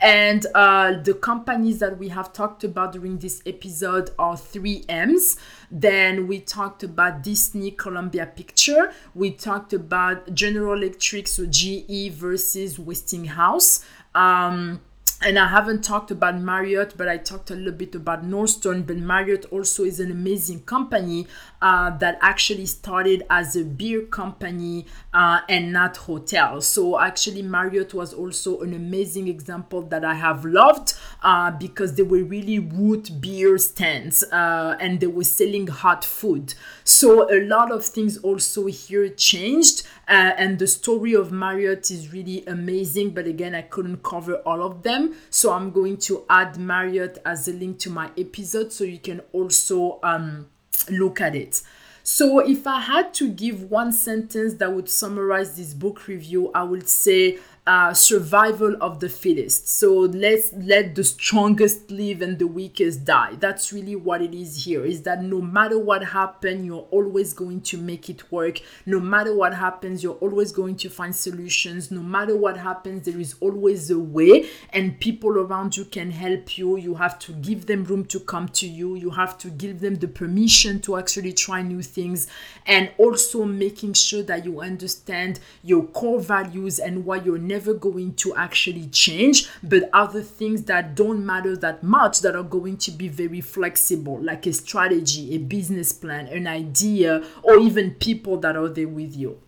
And 0.00 0.46
uh, 0.54 1.02
the 1.02 1.14
companies 1.14 1.78
that 1.80 1.98
we 1.98 2.08
have 2.08 2.32
talked 2.32 2.64
about 2.64 2.92
during 2.92 3.18
this 3.18 3.42
episode 3.44 4.10
are 4.18 4.34
3Ms. 4.34 5.38
Then 5.70 6.26
we 6.26 6.40
talked 6.40 6.82
about 6.82 7.22
Disney 7.22 7.70
Columbia 7.72 8.26
Picture. 8.26 8.92
We 9.14 9.32
talked 9.32 9.74
about 9.74 10.32
General 10.34 10.82
Electric, 10.82 11.28
so 11.28 11.44
GE 11.46 12.12
versus 12.12 12.78
Westinghouse. 12.78 13.84
Um, 14.14 14.80
and 15.22 15.38
I 15.38 15.48
haven't 15.48 15.84
talked 15.84 16.10
about 16.10 16.40
Marriott, 16.40 16.94
but 16.96 17.06
I 17.06 17.18
talked 17.18 17.50
a 17.50 17.54
little 17.54 17.72
bit 17.72 17.94
about 17.94 18.24
Nordstrom. 18.24 18.86
But 18.86 18.96
Marriott 18.96 19.44
also 19.52 19.84
is 19.84 20.00
an 20.00 20.10
amazing 20.10 20.62
company 20.62 21.26
uh, 21.60 21.90
that 21.98 22.18
actually 22.22 22.64
started 22.64 23.24
as 23.28 23.54
a 23.54 23.64
beer 23.64 24.02
company 24.02 24.86
uh, 25.12 25.40
and 25.46 25.72
not 25.74 25.98
hotel. 25.98 26.62
So 26.62 26.98
actually, 26.98 27.42
Marriott 27.42 27.92
was 27.92 28.14
also 28.14 28.60
an 28.60 28.72
amazing 28.72 29.28
example 29.28 29.82
that 29.82 30.06
I 30.06 30.14
have 30.14 30.46
loved 30.46 30.94
uh, 31.22 31.50
because 31.50 31.96
they 31.96 32.02
were 32.02 32.24
really 32.24 32.58
root 32.58 33.20
beer 33.20 33.58
stands 33.58 34.22
uh, 34.22 34.76
and 34.80 35.00
they 35.00 35.06
were 35.06 35.24
selling 35.24 35.66
hot 35.66 36.02
food. 36.02 36.54
So 36.84 37.30
a 37.30 37.44
lot 37.44 37.70
of 37.70 37.84
things 37.84 38.16
also 38.18 38.66
here 38.66 39.08
changed. 39.10 39.82
Uh, 40.08 40.32
and 40.38 40.58
the 40.58 40.66
story 40.66 41.14
of 41.14 41.30
Marriott 41.30 41.90
is 41.90 42.12
really 42.12 42.44
amazing, 42.46 43.10
but 43.10 43.26
again, 43.26 43.54
I 43.54 43.62
couldn't 43.62 44.02
cover 44.02 44.36
all 44.38 44.62
of 44.62 44.82
them. 44.82 45.09
So 45.30 45.52
I'm 45.52 45.70
going 45.70 45.96
to 45.98 46.24
add 46.28 46.58
Marriott 46.58 47.18
as 47.24 47.48
a 47.48 47.52
link 47.52 47.78
to 47.80 47.90
my 47.90 48.10
episode 48.16 48.72
so 48.72 48.84
you 48.84 48.98
can 48.98 49.20
also 49.32 49.98
um, 50.02 50.48
look 50.90 51.20
at 51.20 51.34
it. 51.34 51.62
So, 52.02 52.40
if 52.40 52.66
I 52.66 52.80
had 52.80 53.12
to 53.14 53.30
give 53.30 53.70
one 53.70 53.92
sentence 53.92 54.54
that 54.54 54.72
would 54.72 54.88
summarize 54.88 55.56
this 55.56 55.74
book 55.74 56.08
review, 56.08 56.50
I 56.54 56.62
would 56.62 56.88
say 56.88 57.38
uh, 57.70 57.94
survival 57.94 58.74
of 58.80 58.98
the 58.98 59.08
fittest. 59.08 59.68
So 59.68 60.00
let's 60.00 60.52
let 60.54 60.96
the 60.96 61.04
strongest 61.04 61.88
live 61.88 62.20
and 62.20 62.36
the 62.36 62.48
weakest 62.48 63.04
die. 63.04 63.36
That's 63.38 63.72
really 63.72 63.94
what 63.94 64.20
it 64.20 64.34
is 64.34 64.64
here. 64.64 64.84
Is 64.84 65.02
that 65.02 65.22
no 65.22 65.40
matter 65.40 65.78
what 65.78 66.02
happens, 66.02 66.66
you're 66.66 66.88
always 66.90 67.32
going 67.32 67.60
to 67.60 67.78
make 67.78 68.10
it 68.10 68.32
work. 68.32 68.58
No 68.86 68.98
matter 68.98 69.32
what 69.36 69.54
happens, 69.54 70.02
you're 70.02 70.14
always 70.14 70.50
going 70.50 70.74
to 70.78 70.90
find 70.90 71.14
solutions. 71.14 71.92
No 71.92 72.02
matter 72.02 72.36
what 72.36 72.56
happens, 72.56 73.04
there 73.06 73.20
is 73.20 73.36
always 73.38 73.88
a 73.92 73.98
way, 74.00 74.48
and 74.70 74.98
people 74.98 75.38
around 75.38 75.76
you 75.76 75.84
can 75.84 76.10
help 76.10 76.58
you. 76.58 76.76
You 76.76 76.96
have 76.96 77.20
to 77.20 77.32
give 77.34 77.66
them 77.66 77.84
room 77.84 78.04
to 78.06 78.18
come 78.18 78.48
to 78.48 78.66
you. 78.66 78.96
You 78.96 79.10
have 79.10 79.38
to 79.38 79.48
give 79.48 79.78
them 79.78 79.94
the 79.94 80.08
permission 80.08 80.80
to 80.80 80.96
actually 80.96 81.34
try 81.34 81.62
new 81.62 81.82
things, 81.82 82.26
and 82.66 82.90
also 82.98 83.44
making 83.44 83.92
sure 83.92 84.24
that 84.24 84.44
you 84.44 84.60
understand 84.60 85.38
your 85.62 85.84
core 85.84 86.18
values 86.18 86.80
and 86.80 87.04
why 87.04 87.18
you're 87.18 87.38
never 87.38 87.59
never 87.60 87.74
going 87.74 88.14
to 88.14 88.34
actually 88.36 88.86
change, 88.86 89.48
but 89.62 89.90
other 89.92 90.22
things 90.22 90.62
that 90.62 90.94
don't 90.94 91.24
matter 91.24 91.54
that 91.56 91.82
much 91.82 92.20
that 92.20 92.34
are 92.34 92.42
going 92.42 92.76
to 92.78 92.90
be 92.90 93.06
very 93.06 93.42
flexible, 93.42 94.18
like 94.22 94.46
a 94.46 94.52
strategy, 94.52 95.34
a 95.34 95.38
business 95.38 95.92
plan, 95.92 96.26
an 96.28 96.46
idea, 96.46 97.22
or 97.42 97.58
even 97.58 97.90
people 97.92 98.38
that 98.38 98.56
are 98.56 98.68
there 98.68 98.88
with 98.88 99.14
you 99.14 99.38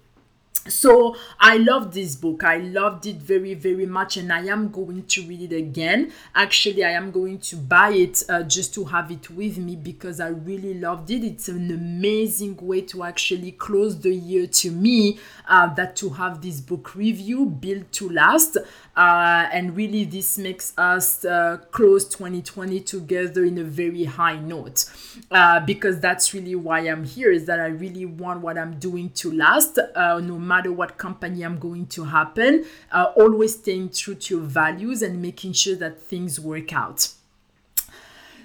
so 0.68 1.16
i 1.40 1.57
love 1.57 1.92
this 1.92 2.14
book. 2.14 2.44
I 2.44 2.59
loved 2.59 3.07
it 3.07 3.16
very 3.16 3.55
very 3.55 3.87
much 3.87 4.16
and 4.16 4.33
i 4.33 4.44
am 4.46 4.70
going 4.70 5.05
to 5.07 5.22
read 5.27 5.53
it 5.53 5.57
again. 5.57 6.12
Actually 6.35 6.85
i 6.85 6.90
am 6.90 7.11
going 7.11 7.38
to 7.38 7.57
buy 7.57 7.90
it 7.90 8.22
uh, 8.29 8.42
just 8.44 8.72
to 8.75 8.85
have 8.85 9.11
it 9.11 9.29
with 9.31 9.59
me 9.59 9.75
because 9.77 10.20
i 10.20 10.29
really 10.29 10.75
loved 10.75 11.11
it. 11.11 11.25
It's 11.25 11.48
an 11.48 11.70
amazing 11.70 12.57
way 12.61 12.83
to 12.83 13.03
actually 13.03 13.53
close 13.53 13.98
the 14.01 14.14
year 14.14 14.46
to 14.46 14.70
me 14.70 15.18
uh, 15.48 15.72
that 15.75 15.96
to 15.96 16.11
have 16.11 16.42
this 16.42 16.61
book 16.61 16.94
review 16.94 17.46
built 17.46 17.90
to 17.92 18.09
last 18.09 18.57
uh, 18.96 19.48
and 19.53 19.75
really 19.77 20.05
this 20.05 20.38
makes 20.38 20.77
us 20.79 21.25
uh, 21.25 21.57
close 21.70 22.05
2020 22.09 22.81
together 22.81 23.44
in 23.44 23.59
a 23.59 23.64
very 23.64 24.05
high 24.05 24.38
note 24.38 24.85
uh, 25.31 25.59
because 25.61 25.98
that's 26.01 26.35
really 26.35 26.55
why 26.55 26.81
i'm 26.81 27.05
here 27.05 27.31
is 27.33 27.46
that 27.46 27.59
i 27.59 27.66
really 27.66 28.05
want 28.05 28.40
what 28.40 28.59
i'm 28.59 28.79
doing 28.79 29.09
to 29.11 29.33
last 29.33 29.79
uh, 29.96 30.20
no 30.20 30.38
matter 30.38 30.52
what 30.61 30.99
company 30.99 31.43
i'm 31.43 31.59
going 31.59 31.87
to 31.87 32.05
happen 32.05 32.65
uh, 32.93 33.12
always 33.17 33.55
staying 33.59 33.88
true 33.88 34.15
to 34.15 34.37
your 34.37 34.45
values 34.45 35.03
and 35.03 35.21
making 35.21 35.53
sure 35.53 35.77
that 35.77 36.01
things 36.01 36.38
work 36.38 36.73
out 36.73 37.09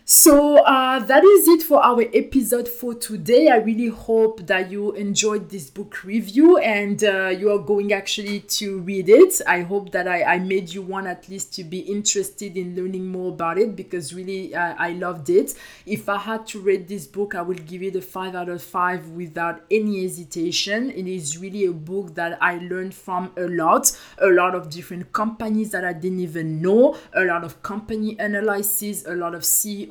so 0.10 0.60
uh, 0.60 1.00
that 1.00 1.26
is 1.26 1.50
it 1.50 1.62
for 1.62 1.84
our 1.84 2.02
episode 2.14 2.70
for 2.70 2.94
today. 2.94 3.50
I 3.50 3.58
really 3.58 3.90
hope 3.90 4.48
that 4.48 4.72
you 4.72 4.94
enjoyed 4.94 5.50
this 5.50 5.70
book 5.70 6.02
review 6.06 6.58
and 6.60 7.04
uh, 7.04 7.28
you 7.28 7.52
are 7.52 7.60
going 7.60 7.92
actually 7.92 8.40
to 8.40 8.80
read 8.80 9.10
it. 9.10 9.42
I 9.46 9.64
hope 9.64 9.92
that 9.92 10.08
I, 10.08 10.24
I 10.24 10.40
made 10.40 10.74
you 10.74 10.82
want 10.82 11.08
at 11.08 11.28
least 11.28 11.54
to 11.56 11.66
be 11.66 11.80
interested 11.80 12.56
in 12.56 12.74
learning 12.74 13.08
more 13.08 13.34
about 13.34 13.58
it 13.58 13.76
because 13.76 14.14
really 14.14 14.56
uh, 14.56 14.76
I 14.80 14.92
loved 14.92 15.30
it. 15.30 15.56
If 15.86 16.08
I 16.08 16.20
had 16.20 16.48
to 16.48 16.62
read 16.62 16.88
this 16.88 17.06
book, 17.06 17.36
I 17.36 17.42
would 17.42 17.66
give 17.66 17.84
it 17.84 17.98
a 17.98 18.02
5 18.02 18.34
out 18.34 18.48
of 18.48 18.64
5 18.64 19.10
without 19.10 19.66
any 19.70 20.04
hesitation. 20.04 20.90
It 20.90 21.06
is 21.06 21.38
really 21.38 21.66
a 21.66 21.74
book 21.74 22.16
that 22.16 22.42
I 22.42 22.60
learned 22.60 22.96
from 22.96 23.34
a 23.36 23.50
lot, 23.50 23.92
a 24.20 24.28
lot 24.28 24.56
of 24.56 24.70
different 24.70 25.12
companies 25.12 25.72
that 25.72 25.84
I 25.84 25.92
didn't 25.92 26.22
even 26.22 26.62
know, 26.62 26.96
a 27.14 27.26
lot 27.26 27.44
of 27.44 27.62
company 27.62 28.16
analysis, 28.20 29.06
a 29.06 29.14
lot 29.14 29.36
of 29.36 29.44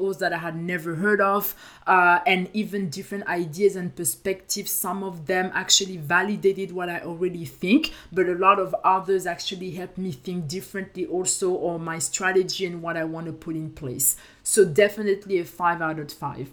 CEOs 0.07 0.19
that 0.19 0.33
I 0.33 0.39
had 0.39 0.57
never 0.57 0.95
heard 0.97 1.21
of, 1.21 1.55
uh, 1.87 2.21
and 2.27 2.49
even 2.53 2.89
different 2.91 3.27
ideas 3.27 3.77
and 3.77 3.95
perspectives. 3.95 4.71
Some 4.71 5.03
of 5.03 5.27
them 5.27 5.51
actually 5.55 5.97
validated 5.97 6.73
what 6.73 6.89
I 6.89 7.01
already 7.01 7.45
think, 7.45 7.93
but 8.13 8.29
a 8.29 8.35
lot 8.35 8.59
of 8.59 8.75
others 8.85 9.27
actually 9.27 9.73
helped 9.73 9.99
me 9.99 10.13
think 10.13 10.49
differently 10.49 11.07
also 11.07 11.59
on 11.59 11.85
my 11.85 11.99
strategy 11.99 12.67
and 12.67 12.83
what 12.83 12.97
I 12.97 13.05
want 13.05 13.27
to 13.27 13.33
put 13.33 13.57
in 13.57 13.71
place. 13.71 14.17
So, 14.43 14.65
definitely 14.65 15.39
a 15.39 15.45
5 15.45 15.83
out 15.83 15.99
of 15.99 16.13
5. 16.13 16.51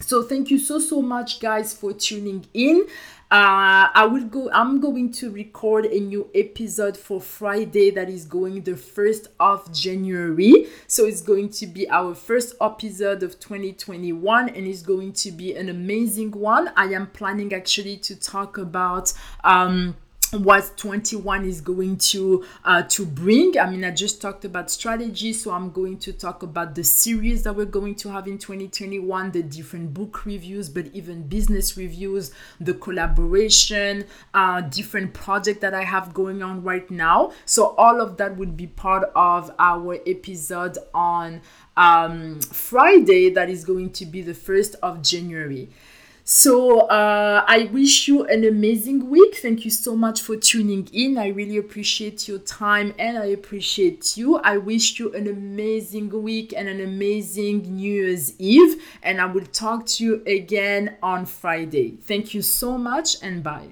So, 0.00 0.22
thank 0.22 0.50
you 0.50 0.58
so, 0.58 0.78
so 0.78 1.02
much, 1.02 1.40
guys, 1.40 1.74
for 1.74 1.92
tuning 1.92 2.46
in 2.54 2.86
uh, 3.30 3.92
I 3.94 4.06
will 4.06 4.24
go. 4.24 4.50
I'm 4.52 4.80
going 4.80 5.12
to 5.12 5.30
record 5.30 5.84
a 5.84 6.00
new 6.00 6.30
episode 6.34 6.96
for 6.96 7.20
Friday 7.20 7.90
that 7.90 8.08
is 8.08 8.24
going 8.24 8.62
the 8.62 8.74
first 8.74 9.28
of 9.38 9.70
January. 9.70 10.66
So 10.86 11.04
it's 11.04 11.20
going 11.20 11.50
to 11.50 11.66
be 11.66 11.86
our 11.90 12.14
first 12.14 12.54
episode 12.58 13.22
of 13.22 13.38
2021, 13.38 14.48
and 14.48 14.66
it's 14.66 14.80
going 14.80 15.12
to 15.12 15.30
be 15.30 15.54
an 15.54 15.68
amazing 15.68 16.30
one. 16.30 16.72
I 16.74 16.86
am 16.86 17.08
planning 17.08 17.52
actually 17.52 17.98
to 17.98 18.16
talk 18.16 18.56
about 18.56 19.12
um 19.44 19.96
what 20.32 20.76
21 20.76 21.44
is 21.44 21.60
going 21.60 21.96
to 21.96 22.44
uh, 22.64 22.82
to 22.82 23.06
bring. 23.06 23.58
I 23.58 23.70
mean 23.70 23.84
i 23.84 23.90
just 23.90 24.20
talked 24.20 24.44
about 24.44 24.70
strategy 24.70 25.32
so 25.32 25.52
i'm 25.52 25.70
going 25.70 25.98
to 25.98 26.12
talk 26.12 26.42
about 26.42 26.74
the 26.74 26.84
series 26.84 27.42
that 27.44 27.56
we're 27.56 27.64
going 27.64 27.94
to 27.96 28.10
have 28.10 28.26
in 28.26 28.38
2021 28.38 29.30
the 29.32 29.42
different 29.42 29.94
book 29.94 30.26
reviews 30.26 30.68
but 30.68 30.86
even 30.92 31.22
business 31.22 31.76
reviews 31.76 32.32
the 32.60 32.74
collaboration 32.74 34.04
uh, 34.34 34.60
different 34.60 35.14
project 35.14 35.60
that 35.60 35.72
i 35.72 35.84
have 35.84 36.12
going 36.12 36.42
on 36.42 36.62
right 36.62 36.90
now. 36.90 37.32
So 37.44 37.74
all 37.76 38.00
of 38.00 38.16
that 38.18 38.36
would 38.36 38.56
be 38.56 38.66
part 38.66 39.10
of 39.14 39.50
our 39.58 39.98
episode 40.06 40.76
on 40.92 41.40
um, 41.76 42.40
friday 42.40 43.30
that 43.30 43.48
is 43.48 43.64
going 43.64 43.92
to 43.92 44.04
be 44.04 44.20
the 44.20 44.32
1st 44.32 44.74
of 44.82 45.02
january 45.02 45.70
so 46.30 46.80
uh, 46.80 47.42
I 47.48 47.70
wish 47.72 48.06
you 48.06 48.26
an 48.26 48.44
amazing 48.44 49.08
week. 49.08 49.36
Thank 49.36 49.64
you 49.64 49.70
so 49.70 49.96
much 49.96 50.20
for 50.20 50.36
tuning 50.36 50.86
in. 50.92 51.16
I 51.16 51.28
really 51.28 51.56
appreciate 51.56 52.28
your 52.28 52.38
time 52.38 52.92
and 52.98 53.16
I 53.16 53.24
appreciate 53.24 54.14
you. 54.18 54.36
I 54.36 54.58
wish 54.58 54.98
you 54.98 55.10
an 55.14 55.26
amazing 55.26 56.10
week 56.22 56.52
and 56.54 56.68
an 56.68 56.82
amazing 56.82 57.62
New 57.76 58.02
Year's 58.02 58.38
Eve. 58.38 58.82
And 59.02 59.22
I 59.22 59.24
will 59.24 59.46
talk 59.46 59.86
to 59.86 60.04
you 60.04 60.22
again 60.26 60.98
on 61.02 61.24
Friday. 61.24 61.96
Thank 62.02 62.34
you 62.34 62.42
so 62.42 62.76
much 62.76 63.16
and 63.22 63.42
bye. 63.42 63.70